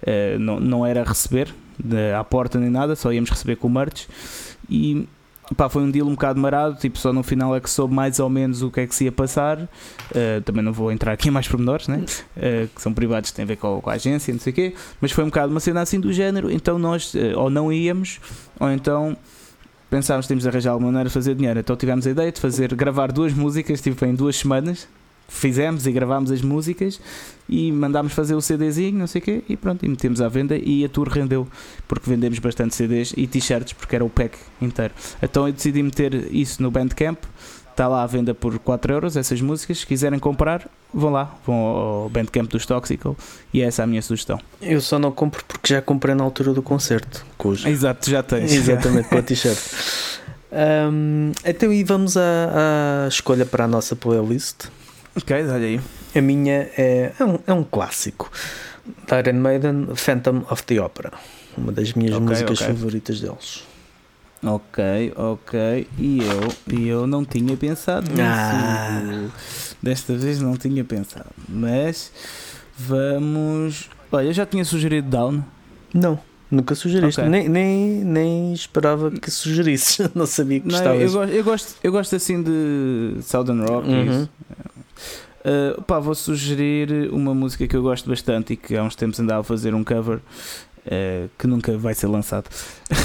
[0.02, 4.08] uh, não, não era receber de, à porta nem nada, só íamos receber com merch.
[4.70, 5.06] E
[5.56, 8.18] Pá, foi um deal um bocado marado, tipo, só no final é que soube mais
[8.18, 9.60] ou menos o que é que se ia passar.
[9.60, 12.02] Uh, também não vou entrar aqui em mais pormenores, né?
[12.36, 14.74] Uh, que são privados, têm a ver com, com, a agência, não sei o quê,
[15.00, 16.50] mas foi um bocado uma cena assim do género.
[16.50, 18.20] Então nós uh, ou não íamos,
[18.58, 19.14] ou então
[19.90, 21.60] pensámos que tínhamos de arranjar alguma maneira de fazer dinheiro.
[21.60, 24.88] Então tivemos a ideia de fazer, gravar duas músicas, tipo, em duas semanas,
[25.28, 27.00] fizemos e gravámos as músicas
[27.48, 30.56] e mandámos fazer o CDzinho, não sei o quê, e pronto, e metemos à venda
[30.56, 31.46] e a tour rendeu,
[31.86, 34.94] porque vendemos bastante CDs e t-shirts, porque era o pack inteiro.
[35.22, 37.18] Então eu decidi meter isso no Bandcamp,
[37.70, 41.56] está lá à venda por 4 euros, essas músicas, se quiserem comprar, vão lá, vão
[41.56, 43.16] ao Bandcamp dos Toxical,
[43.52, 44.40] e essa é a minha sugestão.
[44.62, 47.68] Eu só não compro porque já comprei na altura do concerto, cujo.
[47.68, 48.52] Exato, já tens.
[48.54, 49.58] Exatamente, com a t-shirt.
[50.54, 52.20] Um, então, e vamos à,
[53.04, 54.66] à, escolha para a nossa playlist.
[55.16, 55.80] Ok, olha aí.
[56.14, 58.30] A minha é, é, um, é um clássico.
[59.10, 61.12] Iron Maiden, Phantom of the Opera.
[61.56, 62.74] Uma das minhas okay, músicas okay.
[62.74, 63.64] favoritas deles.
[64.42, 65.88] Ok, ok.
[65.98, 68.22] E eu, e eu não tinha pensado nisso.
[68.22, 69.28] Ah.
[69.82, 71.30] Desta vez não tinha pensado.
[71.48, 72.12] Mas
[72.76, 73.88] vamos.
[74.12, 75.42] Olha, eu já tinha sugerido Down.
[75.94, 76.18] Não.
[76.50, 77.30] Nunca sugeriste, okay.
[77.30, 81.00] nem, nem, nem esperava que sugerisses, não sabia que gostavas.
[81.00, 83.88] Eu gosto, eu, gosto, eu gosto assim de Southern Rock.
[83.88, 84.28] Uhum.
[85.44, 89.20] Uh, pá, vou sugerir uma música que eu gosto bastante e que há uns tempos
[89.20, 90.16] andava a fazer um cover
[90.86, 92.48] uh, que nunca vai ser lançado,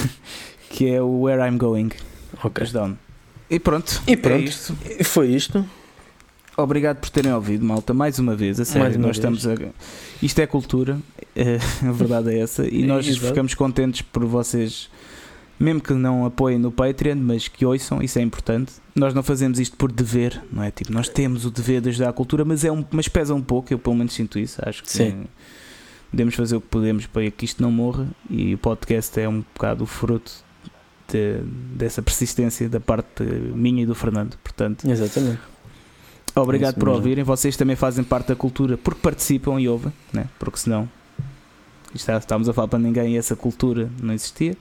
[0.69, 1.89] que é o Where I'm Going.
[2.43, 2.65] Ok.
[2.67, 2.95] Down.
[3.49, 4.01] E pronto.
[4.07, 4.41] E pronto.
[4.41, 4.77] É isto.
[5.03, 5.65] Foi isto.
[6.55, 8.59] Obrigado por terem ouvido, malta, mais uma vez.
[8.59, 9.17] A sério, nós vez.
[9.17, 9.55] estamos a...
[10.21, 10.99] Isto é cultura,
[11.35, 13.27] eh, a verdade é essa, e nós Exato.
[13.27, 14.89] ficamos contentes por vocês,
[15.59, 18.73] mesmo que não apoiem no Patreon, mas que ouçam, isso é importante.
[18.95, 20.71] Nós não fazemos isto por dever, não é?
[20.71, 23.41] Tipo, nós temos o dever de ajudar a cultura, mas, é um, mas pesa um
[23.41, 25.25] pouco, eu pelo menos sinto isso, acho que Sim.
[26.09, 29.41] podemos fazer o que podemos para que isto não morra, e o podcast é um
[29.41, 30.31] bocado o fruto
[31.07, 31.41] de,
[31.75, 34.89] dessa persistência da parte minha e do Fernando, portanto.
[34.89, 35.39] Exatamente
[36.35, 37.23] Obrigado é por ouvirem.
[37.23, 40.27] Vocês também fazem parte da cultura porque participam e ouvem, né?
[40.37, 40.89] porque senão
[41.93, 44.55] está, estamos a falar para ninguém e essa cultura não existia.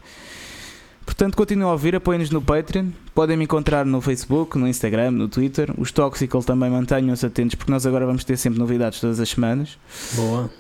[1.09, 2.91] Portanto, continuem a ouvir, apoiem-nos no Patreon.
[3.15, 5.73] Podem me encontrar no Facebook, no Instagram, no Twitter.
[5.79, 9.79] Os Toxical também mantenham-se atentos porque nós agora vamos ter sempre novidades todas as semanas.
[10.15, 10.51] Boa.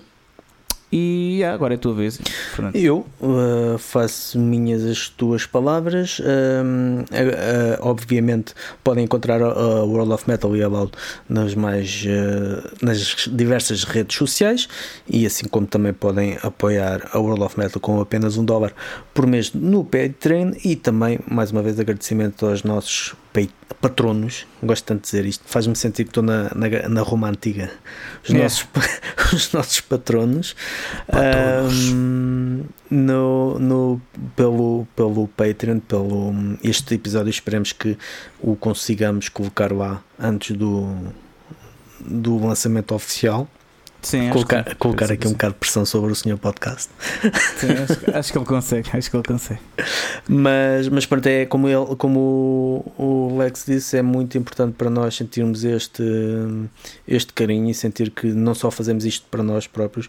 [0.90, 2.18] E agora é a tua vez,
[2.54, 2.74] Fernando.
[2.74, 6.18] Eu uh, faço minhas as tuas palavras.
[6.18, 10.92] Uh, uh, obviamente podem encontrar a World of Metal e a Loud
[11.28, 12.04] nas mais
[12.80, 14.68] nas diversas redes sociais
[15.08, 18.72] e assim como também podem apoiar a World of Metal com apenas um dólar
[19.12, 23.14] por mês no Patreon e também mais uma vez agradecimento aos nossos
[23.80, 27.70] patronos, gosto tanto de dizer isto, faz-me sentir que estou na, na, na Roma Antiga.
[28.24, 28.42] Os, é.
[28.42, 28.66] nossos,
[29.32, 30.56] os nossos patronos,
[31.06, 31.92] patronos.
[31.92, 34.02] Um, no, no,
[34.34, 36.34] pelo, pelo Patreon, pelo
[36.64, 37.96] este episódio, esperemos que
[38.40, 40.88] o consigamos colocar lá antes do,
[42.00, 43.48] do lançamento oficial.
[44.00, 46.90] Sim, colocar, que, colocar aqui um bocado de pressão sobre o senhor podcast.
[47.56, 49.60] Sim, acho, acho, que ele consegue, acho que ele consegue.
[50.28, 55.16] Mas, mas pronto, é como, ele, como o, Lex disse, é muito importante para nós
[55.16, 56.02] sentirmos este,
[57.06, 60.08] este carinho e sentir que não só fazemos isto para nós próprios,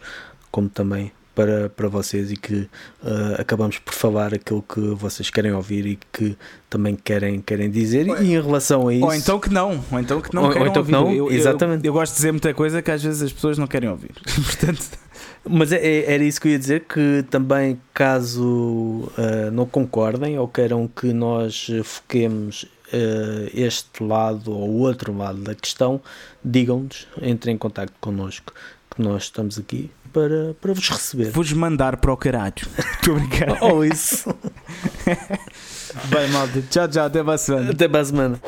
[0.52, 2.54] como também para, para vocês e que
[3.02, 6.38] uh, acabamos por falar aquilo que vocês querem ouvir e que
[6.70, 8.08] também querem, querem dizer.
[8.08, 9.06] E em relação a isso.
[9.06, 10.86] Ou então que não, ou então que não ou, ou então ouvir.
[10.86, 11.86] Que não, eu, exatamente.
[11.86, 14.12] Eu, eu, gosto de dizer muita coisa que às vezes as pessoas não querem ouvir.
[14.36, 15.00] Portanto.
[15.50, 20.38] Mas é, é, era isso que eu ia dizer, que também caso uh, não concordem
[20.38, 26.02] ou queiram que nós foquemos uh, este lado ou o outro lado da questão,
[26.44, 28.54] digam-nos, entrem em contato connosco,
[28.94, 31.32] que nós estamos aqui para, para vos receber.
[31.32, 32.54] Vos mandar para o caralho.
[33.00, 33.64] Estou a brincar.
[33.64, 34.30] Ou isso.
[36.06, 36.62] Bem, malta.
[36.70, 37.06] Tchau, tchau.
[37.06, 37.72] Até para a semana.
[37.72, 38.42] Até para a semana.